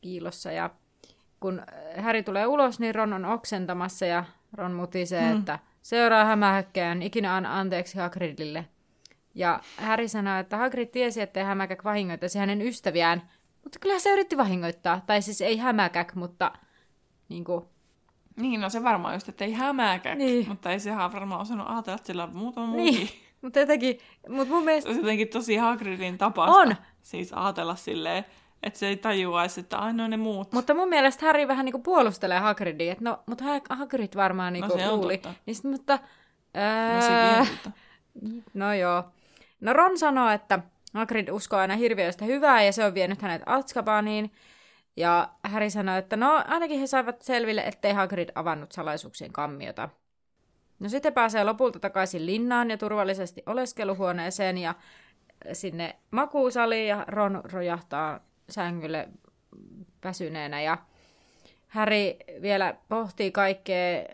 [0.00, 0.52] piilossa.
[0.52, 0.70] Ja
[1.40, 1.62] kun
[1.96, 5.38] Häri tulee ulos, niin Ron on oksentamassa ja Ron mutisee, hmm.
[5.38, 8.64] että seuraa hämähäkkään, ikinä an anteeksi Hagridille.
[9.34, 13.30] Ja Häri sanoo, että Hagrid tiesi, ettei hämäkäk vahingoittaisi hänen ystäviään,
[13.64, 15.00] mutta kyllä se yritti vahingoittaa.
[15.06, 16.52] Tai siis ei hämäkäk, mutta
[17.28, 17.64] niin kuin...
[18.36, 20.48] Niin, no se varmaan just, että ei hämäkäk, niin.
[20.48, 22.94] mutta ei sehän varmaan osannut ajatella, että sillä on muutama muukin.
[22.94, 23.08] Niin,
[23.42, 24.90] mutta jotenkin, mutta mun mielestä...
[24.90, 26.76] Se on jotenkin tosi Hagridin tapasta on.
[27.02, 28.24] siis ajatella silleen,
[28.62, 30.52] että se ei tajuaisi, että ainoa ne muut.
[30.52, 34.96] Mutta mun mielestä Harry vähän niinku puolustelee Hagridia, että no, mutta Hagrid varmaan niinku no,
[34.96, 35.18] luuli.
[35.18, 35.38] Totta.
[35.46, 35.98] Niin sit, mutta...
[36.54, 37.38] Ää...
[37.38, 37.72] No,
[38.54, 39.04] no joo.
[39.60, 40.58] No Ron sanoo, että
[40.94, 44.30] Hagrid uskoo aina hirviöistä hyvää ja se on vienyt hänet Azkabaniin.
[44.96, 49.88] Ja Harry sanoi, että no ainakin he saivat selville, ettei Hagrid avannut salaisuuksien kammiota.
[50.78, 54.74] No sitten pääsee lopulta takaisin linnaan ja turvallisesti oleskeluhuoneeseen ja
[55.52, 59.08] sinne makuusaliin ja Ron rojahtaa sängylle
[60.04, 60.78] väsyneenä ja
[61.68, 64.04] Häri vielä pohtii kaikkea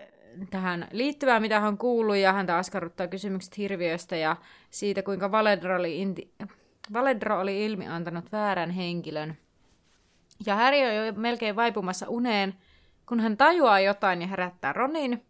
[0.51, 4.37] tähän liittyvää, mitä hän kuuluu, ja häntä askarruttaa kysymykset hirviöstä ja
[4.71, 6.47] siitä, kuinka Valedro oli, inti-
[6.93, 9.37] Valedro oli ilmi antanut väärän henkilön.
[10.47, 12.55] Ja Häri on jo melkein vaipumassa uneen,
[13.07, 15.27] kun hän tajuaa jotain ja herättää Ronin.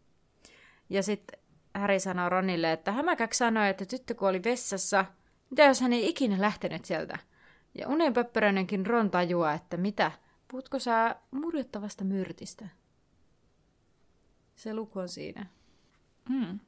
[0.91, 1.39] Ja sitten
[1.75, 5.05] Häri sanoo Ronille, että hämäkäk sanoi, että tyttö kuoli vessassa.
[5.51, 7.19] Mitä jos hän ei ikinä lähtenyt sieltä?
[7.75, 10.13] Ja unenpöppöröinenkin Ron tajuaa, että mitä,
[10.49, 12.69] puhutko sä murjottavasta myrtistä?
[14.57, 15.47] Se luku on siinä.
[16.29, 16.59] Mm.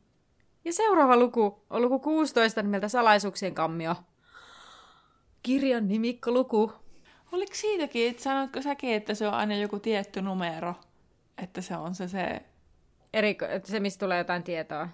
[0.65, 3.97] Ja seuraava luku on luku 16 nimeltä Salaisuuksien kammio.
[5.43, 5.89] Kirjan
[6.27, 6.73] luku.
[7.33, 10.75] Oliko siitäkin, että sanotko säkin, että se on aina joku tietty numero?
[11.43, 12.43] Että se on se se...
[13.13, 14.89] Eri, se, mistä tulee jotain tietoa?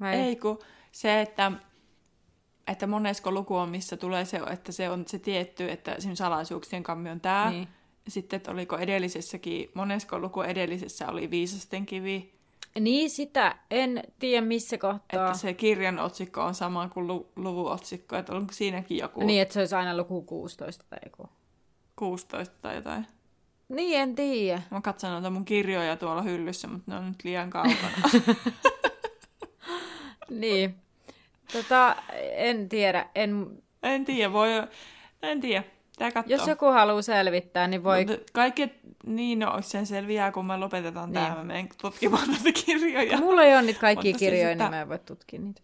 [0.00, 0.14] Vai?
[0.14, 0.58] Ei, kun
[0.92, 1.52] se, että
[2.66, 6.82] että monesko luku on, missä tulee se, että se on se tietty, että siinä salaisuuksien
[6.82, 7.50] kammi on tämä.
[7.50, 7.68] Niin.
[8.08, 12.33] Sitten, että oliko edellisessäkin, monesko luku edellisessä oli viisasten kivi.
[12.80, 15.26] Niin, sitä en tiedä missä kohtaa.
[15.26, 19.20] Että se kirjan otsikko on sama kuin lu- luvun otsikko, että onko siinäkin joku...
[19.20, 21.28] Niin, että se olisi aina luku 16 tai joku.
[21.96, 23.06] 16 tai jotain.
[23.68, 24.62] Niin, en tiedä.
[24.70, 27.90] Mä katson noita mun kirjoja tuolla hyllyssä, mutta ne on nyt liian kaukana.
[30.30, 30.74] niin.
[31.52, 31.96] Tota,
[32.36, 33.08] en tiedä.
[33.14, 34.48] En, en tiedä, voi...
[35.22, 35.64] En tiedä.
[35.98, 38.04] Tää Jos joku haluaa selvittää, niin voi...
[38.04, 38.72] Mutta kaikki,
[39.06, 41.24] niin no, sen selviää, kun me lopetetaan niin.
[41.24, 41.36] tämä.
[41.36, 43.18] Mä menen tutkimaan noita kirjoja.
[43.18, 45.62] Mulla ei ole niitä kaikkia Mutta kirjoja, siis, niin mä en voi tutkia niitä.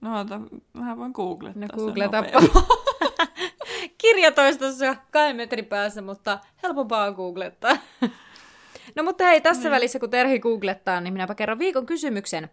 [0.00, 0.40] No, ota,
[0.72, 2.62] mä voin googlettaa no, googletapa.
[3.98, 7.76] Kirjatoistossa kahden metrin päässä, mutta helpompaa on googlettaa.
[8.96, 9.70] no mutta hei, tässä niin.
[9.70, 12.50] välissä kun Terhi googlettaa, niin minäpä kerron viikon kysymyksen.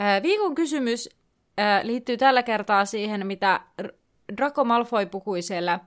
[0.00, 1.08] Äh, viikon kysymys
[1.82, 3.60] liittyy tällä kertaa siihen, mitä
[4.36, 5.80] Draco Malfoy puhui siellä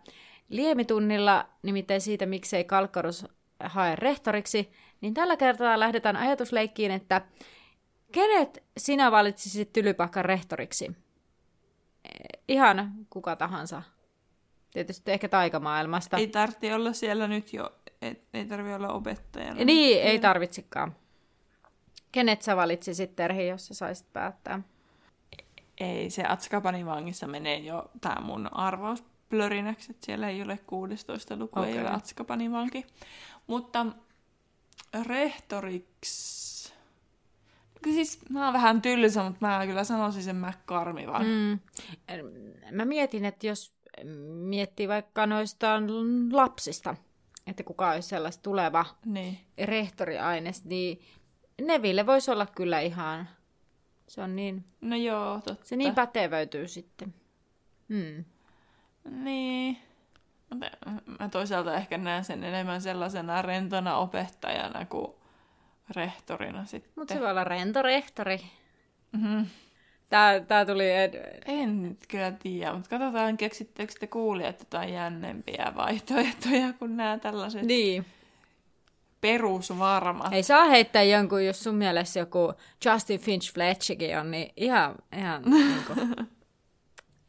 [0.49, 3.25] liemitunnilla, nimittäin siitä, miksei Kalkkarus
[3.59, 4.71] hae rehtoriksi,
[5.01, 7.21] niin tällä kertaa lähdetään ajatusleikkiin, että
[8.11, 10.91] kenet sinä valitsisit Tylypahkan rehtoriksi?
[12.47, 13.81] Ihan kuka tahansa.
[14.73, 16.17] Tietysti ehkä taikamaailmasta.
[16.17, 17.71] Ei tarvitse olla siellä nyt jo,
[18.01, 19.63] ei, ei tarvitse olla opettajana.
[19.63, 20.95] Niin, ei tarvitsikaan.
[22.11, 24.61] Kenet sä valitsisit, Terhi, jos sä saisit päättää?
[25.77, 29.03] ei se Atskapanin vangissa menee jo tämä mun arvaus
[29.33, 31.71] plörinäksi, että siellä ei ole 16 luku, okay.
[31.71, 32.85] ei ole Atskapanin vanki.
[33.47, 33.85] Mutta
[35.05, 36.73] rehtoriksi...
[37.83, 41.25] Siis mä oon vähän tylsä, mutta mä kyllä sanoisin sen McCarmivan.
[41.25, 41.59] Mm.
[42.71, 43.73] Mä mietin, että jos
[44.27, 45.67] miettii vaikka noista
[46.31, 46.95] lapsista,
[47.47, 49.39] että kuka olisi sellaista tuleva niin.
[49.57, 51.01] rehtoriaines, niin
[51.61, 53.27] Neville voisi olla kyllä ihan
[54.07, 54.65] se on niin...
[54.81, 55.65] No joo, totta.
[55.65, 57.13] Se niin pätevöityy sitten.
[57.89, 58.25] Hmm.
[59.09, 59.77] Niin.
[61.19, 65.13] Mä toisaalta ehkä näen sen enemmän sellaisena rentona opettajana kuin
[65.95, 66.91] rehtorina sitten.
[66.95, 68.41] Mutta se voi olla rento rehtori.
[69.11, 69.45] Mm-hmm.
[70.09, 70.91] Tää, tää tuli...
[70.91, 71.41] Ed...
[71.45, 77.61] En kyllä tiedä, mutta katsotaan, keksittekö te kuulijat jotain jännempiä vaihtoehtoja kuin nämä tällaiset...
[77.61, 78.05] Niin
[79.23, 80.29] perusvarma.
[80.31, 82.53] Ei saa heittää jonkun, jos sun mielestä joku
[82.85, 86.29] Justin Finch Fletchikin on, niin ihan, ihan niin kuin...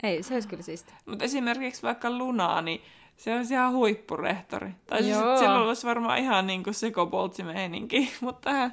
[0.04, 0.96] Ei, se olisi kyllä siistiä.
[1.06, 2.80] Mutta esimerkiksi vaikka Luna, niin
[3.16, 4.70] se olisi ihan huippurehtori.
[4.86, 8.70] Tai siis silloin olisi varmaan ihan niin kuin sekopoltsimeininki, mutta,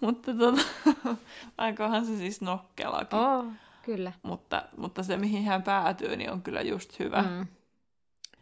[0.00, 0.62] mutta tota,
[1.58, 3.18] aikohan se siis nokkelakin.
[3.18, 3.44] Oh.
[3.82, 4.12] Kyllä.
[4.22, 7.22] Mutta, mutta se, mihin hän päätyy, niin on kyllä just hyvä.
[7.22, 7.46] Mm.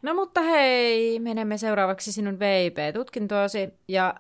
[0.03, 3.69] No mutta hei, menemme seuraavaksi sinun VIP-tutkintoosi.
[3.89, 4.15] Ja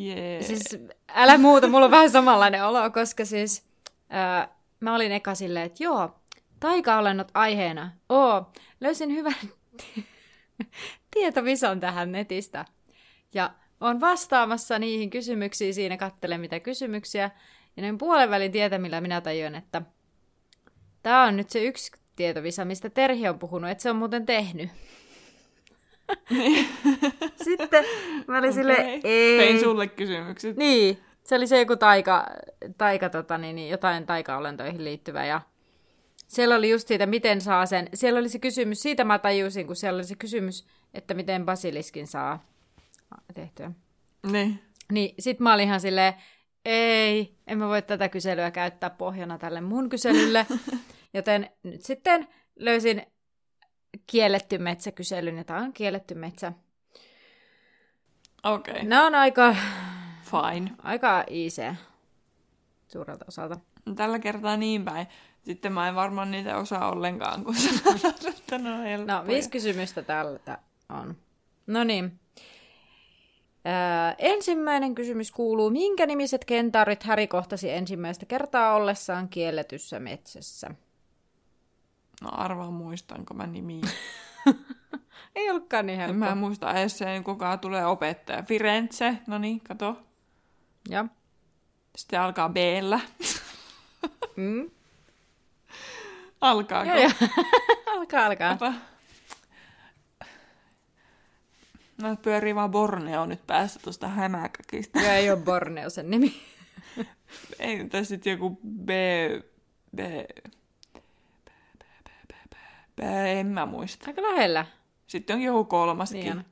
[0.00, 0.44] yeah.
[0.44, 0.78] siis
[1.08, 3.64] älä muuta, mulla on vähän samanlainen olo, koska siis
[4.10, 4.48] ää,
[4.80, 6.14] mä olin eka silleen, että joo,
[6.62, 7.90] taika-olennot aiheena.
[8.08, 9.34] Oo, löysin hyvän
[11.14, 12.64] tietovisan tähän netistä.
[13.34, 13.50] Ja
[13.80, 17.30] on vastaamassa niihin kysymyksiin siinä, kattele mitä kysymyksiä.
[17.76, 19.82] Ja noin puolen välin tietämillä minä tajuin, että
[21.02, 24.70] tämä on nyt se yksi tietovisa, mistä Terhi on puhunut, että se on muuten tehnyt.
[27.44, 27.84] Sitten
[28.28, 28.52] mä olin okay.
[28.52, 29.38] silleen, ei.
[29.38, 30.56] Tein sulle kysymykset.
[30.56, 32.26] Niin, se oli se joku taika,
[32.78, 35.40] taika tota, niin, niin, jotain taikaolentoihin liittyvä ja
[36.32, 39.76] siellä oli just siitä, miten saa sen, siellä oli se kysymys, siitä mä tajusin, kun
[39.76, 42.44] siellä oli se kysymys, että miten basiliskin saa
[43.34, 43.70] tehtyä.
[44.32, 44.60] Niin.
[44.92, 46.14] Niin sit mä olin ihan silleen,
[46.64, 50.46] ei, en mä voi tätä kyselyä käyttää pohjana tälle mun kyselylle.
[51.14, 53.06] Joten nyt sitten löysin
[54.06, 56.52] kielletty metsäkyselyn, ja tämä on kielletty metsä.
[58.42, 58.74] Okei.
[58.74, 58.88] Okay.
[58.88, 59.56] Nämä on aika...
[60.24, 60.70] Fine.
[60.78, 61.76] Aika easy
[62.88, 63.58] suurelta osalta.
[63.96, 65.06] Tällä kertaa niin päin.
[65.42, 70.02] Sitten mä en varmaan niitä osaa ollenkaan, kun sanotaan, että ne on No, viisi kysymystä
[70.02, 71.16] tältä on.
[71.66, 72.20] No niin.
[73.66, 80.70] Öö, ensimmäinen kysymys kuuluu, minkä nimiset kentaurit Häri kohtasi ensimmäistä kertaa ollessaan kielletyssä metsässä?
[82.22, 83.82] No arvaa muistanko mä nimiä.
[85.36, 86.12] Ei ollutkaan niin helppo.
[86.12, 88.42] En mä muista edes sen, kuka tulee opettaja.
[88.42, 90.02] Firenze, no niin, kato.
[90.88, 91.04] Ja.
[91.96, 92.56] Sitten alkaa b
[94.36, 94.70] mm.
[96.42, 96.90] Alkaako?
[96.90, 97.12] Joo, joo.
[97.86, 98.52] alkaa, alkaa.
[98.52, 98.72] Opa.
[102.02, 105.00] No pyörii vaan Borneo nyt päässä tuosta hämäkäkistä.
[105.00, 106.42] Ja ei ole Borneo sen nimi.
[107.58, 108.88] ei, tässä sitten joku B...
[109.96, 110.00] B...
[112.96, 114.04] B, en mä muista.
[114.06, 114.66] Aika lähellä.
[115.06, 116.20] Sitten on joku kolmaskin.
[116.20, 116.44] Niin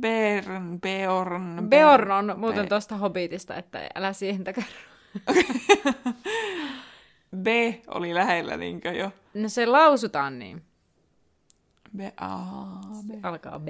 [0.00, 1.68] Bern, Beorn.
[1.68, 4.66] Beorn on muuten tuosta Hobbitista, että älä siihen takara.
[7.36, 7.46] B
[7.86, 9.10] oli lähellä niinkö jo?
[9.34, 10.62] No se lausutaan niin.
[11.96, 12.38] B, A,
[13.06, 13.10] B.
[13.22, 13.68] Alkaa B.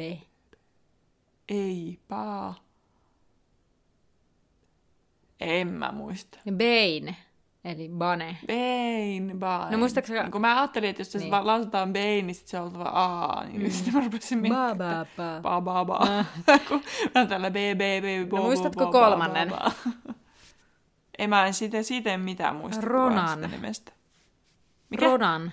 [1.49, 2.55] Ei, paa.
[5.41, 6.39] En mä muista.
[6.45, 7.17] Bane,
[7.65, 8.37] eli Bane.
[8.47, 9.71] Bane, Bane.
[9.71, 10.15] No muistaaksä...
[10.15, 11.31] Niin, kun mä ajattelin, että jos se niin.
[11.31, 13.71] lausutaan Bane, niin sit se on oltava A, niin mm.
[13.71, 14.79] sitten mä rupesin miettimään.
[14.79, 15.61] Ba, ba, ba.
[15.61, 15.85] Ba, ba,
[16.47, 16.59] ba.
[16.69, 16.83] kun
[17.15, 19.49] mä tällä B, B, B, bo, no, muistatko bo, kolmannen?
[19.49, 20.15] Ba, ba, ba.
[21.19, 22.87] En mä en siitä, siitä mitään muista.
[22.87, 23.51] Ronan.
[23.51, 23.93] nimestä.
[24.91, 25.07] Mikä?
[25.07, 25.53] Ronan.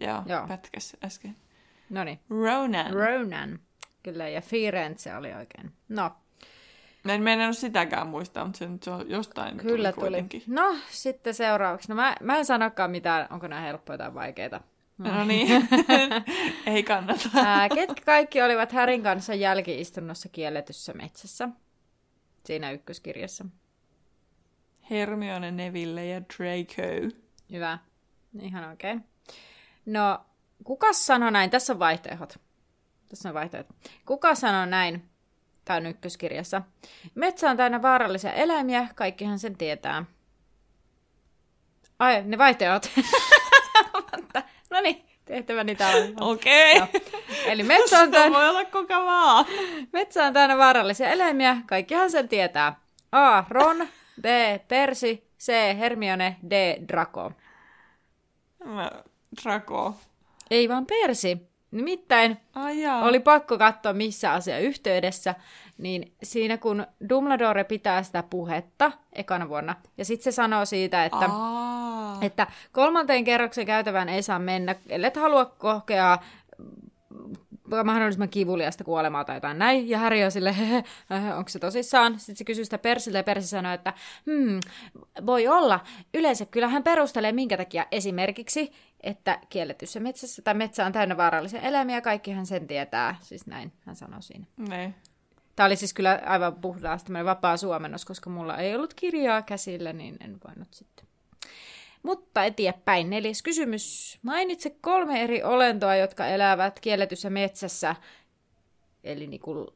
[0.00, 0.48] Joo, Joo.
[0.48, 1.36] pätkäs äsken.
[1.90, 2.20] No niin.
[2.30, 2.92] Ronan.
[2.92, 3.58] Ronan.
[4.02, 5.72] Kyllä, ja Firenze oli oikein.
[5.88, 6.10] No.
[7.04, 10.42] Mä en meinannut sitäkään muistaa, mutta se, nyt jostain Kyllä tuli, tuli.
[10.46, 11.88] No, sitten seuraavaksi.
[11.88, 14.60] No mä, mä en sanokaan mitään, onko nämä helppoja tai vaikeita.
[14.98, 15.68] No, no niin,
[16.66, 17.28] ei kannata.
[17.34, 21.48] Ää, ketkä kaikki olivat Härin kanssa jälkiistunnossa kielletyssä metsässä?
[22.44, 23.44] Siinä ykköskirjassa.
[24.90, 27.16] Hermione, Neville ja Draco.
[27.52, 27.78] Hyvä.
[28.40, 29.04] Ihan oikein.
[29.86, 30.20] No,
[30.64, 31.50] kuka sanoi näin?
[31.50, 32.38] Tässä on vaihtoehdot.
[33.08, 33.76] Tässä on vaihtoehdot.
[34.06, 35.08] Kuka sanoi näin?
[35.64, 36.62] Tämä on ykköskirjassa.
[37.14, 40.04] Metsä on täynnä vaarallisia eläimiä, kaikkihan sen tietää.
[41.98, 42.90] Ai, ne vaihtoehdot.
[44.70, 46.32] no niin, tehtäväni täällä on.
[46.32, 46.78] Okei.
[46.78, 47.00] Okay.
[47.46, 48.38] Eli metsä on täynnä...
[48.38, 49.44] voi olla kuka vaan.
[49.92, 52.80] Metsä on täynnä vaarallisia eläimiä, kaikkihan sen tietää.
[53.12, 53.44] A.
[53.48, 53.88] Ron,
[54.20, 54.24] B.
[54.68, 55.52] Persi, C.
[55.78, 56.52] Hermione, D.
[56.88, 57.32] Draco.
[58.64, 58.90] Mä,
[59.42, 59.94] Draco.
[60.50, 61.48] Ei vaan Persi.
[61.70, 65.34] Nimittäin Ai oli pakko katsoa missä asia yhteydessä,
[65.78, 71.30] niin siinä kun Dumbledore pitää sitä puhetta ekana vuonna, ja sitten se sanoo siitä, että,
[72.20, 76.18] että kolmanteen kerroksen käytävään ei saa mennä, ellei halua kokea
[77.84, 79.88] mahdollisimman kivuliasta kuolemaa tai jotain näin.
[79.88, 80.54] Ja Harry on sille,
[81.38, 82.18] onko se tosissaan?
[82.18, 83.94] Sitten se kysyy sitä Persiltä ja Persi sanoo, että
[84.26, 84.60] hmm,
[85.26, 85.80] voi olla.
[86.14, 91.60] Yleensä kyllä hän perustelee minkä takia esimerkiksi, että kielletyssä metsässä tai metsä on täynnä vaarallisia
[91.60, 93.16] eläimiä, kaikkihan sen tietää.
[93.20, 94.46] Siis näin hän sanoi siinä.
[94.56, 94.94] Ne.
[95.56, 100.16] Tämä oli siis kyllä aivan puhtaasti vapaa suomennos, koska mulla ei ollut kirjaa käsillä, niin
[100.24, 101.08] en voinut sitten
[102.02, 103.10] mutta eteenpäin.
[103.10, 104.18] Neljäs kysymys.
[104.22, 107.96] Mainitse kolme eri olentoa, jotka elävät kielletyssä metsässä.
[109.04, 109.66] Eli niin kuin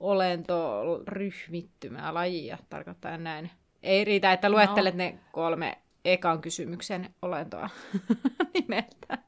[0.00, 3.50] olento ryhmittymää lajia, tarkoittaa näin.
[3.82, 4.98] Ei riitä, että luettelet no.
[4.98, 7.70] ne kolme ekan kysymyksen olentoa
[8.54, 9.18] nimeltä.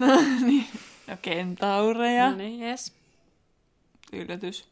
[0.46, 0.66] niin.
[1.06, 2.30] No kentaureja.
[2.30, 2.92] No niin, yes.
[4.12, 4.68] Yllätys.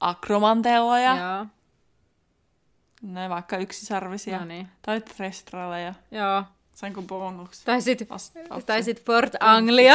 [0.00, 1.16] Akromantelloja.
[1.16, 1.46] Joo.
[3.02, 4.38] Näin vaikka yksisarvisia.
[4.38, 4.68] No niin.
[4.82, 5.94] Tai trestraleja.
[6.10, 6.44] Joo.
[6.74, 7.64] Sainko bonuksen?
[7.66, 8.66] Tai sit, Vastauksen.
[8.66, 9.94] tai sit Fort Anglia.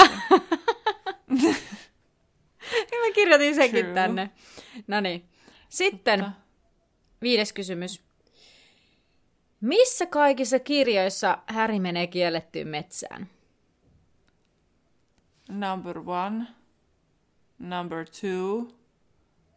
[2.92, 3.94] Ja mä kirjoitin senkin True.
[3.94, 4.30] tänne.
[4.88, 5.30] No niin.
[5.70, 6.36] Sitten Totta.
[7.22, 8.06] viides kysymys.
[9.62, 13.30] Missä kaikissa kirjoissa Häri menee kiellettyyn metsään?
[15.50, 16.46] Number one,
[17.60, 18.68] number two,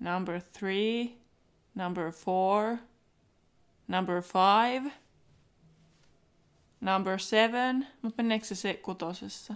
[0.00, 1.08] number three,
[1.74, 2.76] number four,
[3.88, 4.92] number five,
[6.80, 9.54] number seven, mutta meneekö se se kutosessa?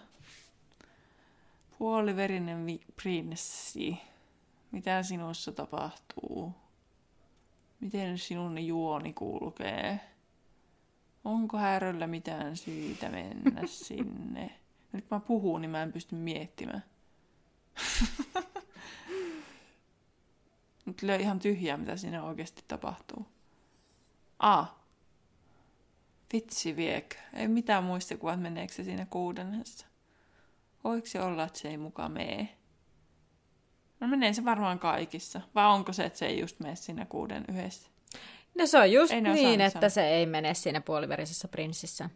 [1.79, 3.99] Puoliverinen vi- prinssi.
[4.71, 6.55] Mitä sinussa tapahtuu?
[7.81, 10.01] Miten sinun juoni kulkee?
[11.25, 14.51] Onko häröllä mitään syytä mennä sinne?
[14.93, 16.85] Nyt mä puhun, niin mä en pysty miettimään.
[20.87, 23.27] Nyt löi ihan tyhjää, mitä siinä oikeasti tapahtuu.
[24.43, 24.67] A.
[26.33, 27.17] Vitsi viek.
[27.35, 29.87] Ei mitään muistikuvaa, että meneekö se siinä kuudennessa.
[30.85, 32.49] Voiko se olla, että se ei muka mee?
[34.01, 35.41] No menee se varmaan kaikissa.
[35.55, 37.89] Vai onko se, että se ei just mene siinä kuuden yhdessä?
[38.59, 39.89] No se on just Ei niin, että sanoa.
[39.89, 42.11] se ei mene siinä puoliverisessä prinssissä.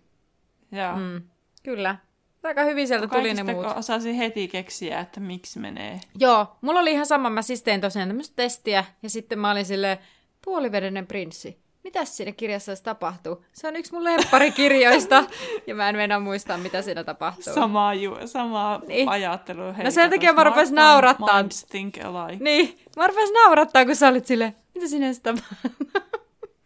[0.72, 0.97] Joo.
[0.97, 1.22] Mm,
[1.62, 1.97] kyllä.
[2.43, 3.66] Aika hyvin sieltä tuli ne muut.
[3.66, 6.01] osasin heti keksiä, että miksi menee.
[6.18, 7.31] Joo, mulla oli ihan sama.
[7.31, 9.99] Mä siis tein tosiaan tämmöistä testiä, ja sitten mä olin silleen,
[10.45, 11.65] puolivedenen prinssi.
[11.87, 13.45] Mitäs siinä kirjassa edes tapahtuu?
[13.53, 15.24] Se on yksi mun lempparikirjoista,
[15.66, 17.55] ja mä en mennä muistaa, mitä siinä tapahtuu.
[17.55, 19.09] Samaa, ju- samaa Niin.
[19.09, 19.74] ajattelua.
[19.84, 21.43] No sen takia mä rupesin naurattaa.
[21.43, 22.45] minds think alike.
[22.45, 25.87] Niin, mä rupesin naurattaa, kun sä olit silleen, mitä edes tapahtuu?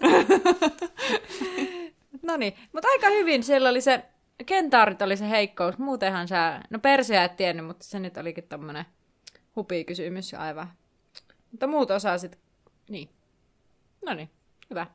[2.23, 4.05] no niin, mutta aika hyvin siellä oli se,
[4.47, 5.79] kentaarit oli se heikkous.
[5.79, 8.85] Muutenhan sä, no Persia et tiennyt, mutta se nyt olikin tämmönen
[9.57, 10.71] hupikysymys aivan.
[11.51, 12.39] Mutta muut osasit,
[12.89, 13.09] niin.
[14.07, 14.31] No niin,
[14.71, 14.87] hyvä.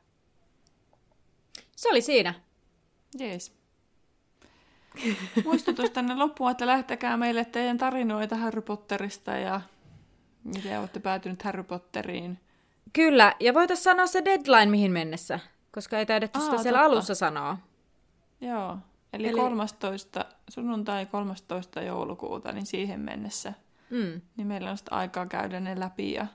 [1.76, 2.34] Se oli siinä.
[3.18, 3.52] Jees.
[5.44, 9.60] Muistutus tänne loppuun, että lähtekää meille teidän tarinoita Harry Potterista ja
[10.44, 12.38] miten olette päätynyt Harry Potteriin.
[12.92, 15.40] Kyllä, ja voitaisiin sanoa se deadline mihin mennessä,
[15.72, 16.92] koska ei taidettu sitä Aa, siellä totta.
[16.92, 17.58] alussa sanoa.
[18.40, 18.70] Joo,
[19.12, 21.82] eli, Eli- eli 13, sunnuntai 13.
[21.82, 23.52] joulukuuta, niin siihen mennessä.
[23.90, 24.20] Mm.
[24.36, 26.26] Niin meillä on sitten aikaa käydä ne läpi ja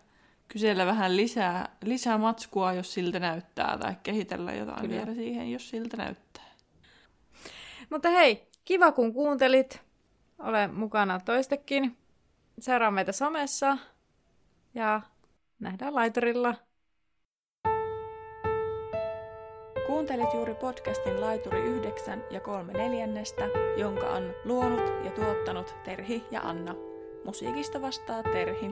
[0.51, 4.95] kysellä vähän lisää, lisää matskua, jos siltä näyttää, tai kehitellä jotain Kyllä.
[4.95, 6.51] Vielä siihen, jos siltä näyttää.
[7.89, 9.81] Mutta hei, kiva kun kuuntelit.
[10.39, 11.97] Ole mukana toistekin.
[12.59, 13.77] Seuraa meitä somessa.
[14.73, 15.01] Ja
[15.59, 16.55] nähdään laiturilla.
[19.87, 23.45] Kuuntelit juuri podcastin Laituri 9 ja 3 neljännestä,
[23.77, 26.75] jonka on luonut ja tuottanut Terhi ja Anna.
[27.25, 28.71] Musiikista vastaa Terhi.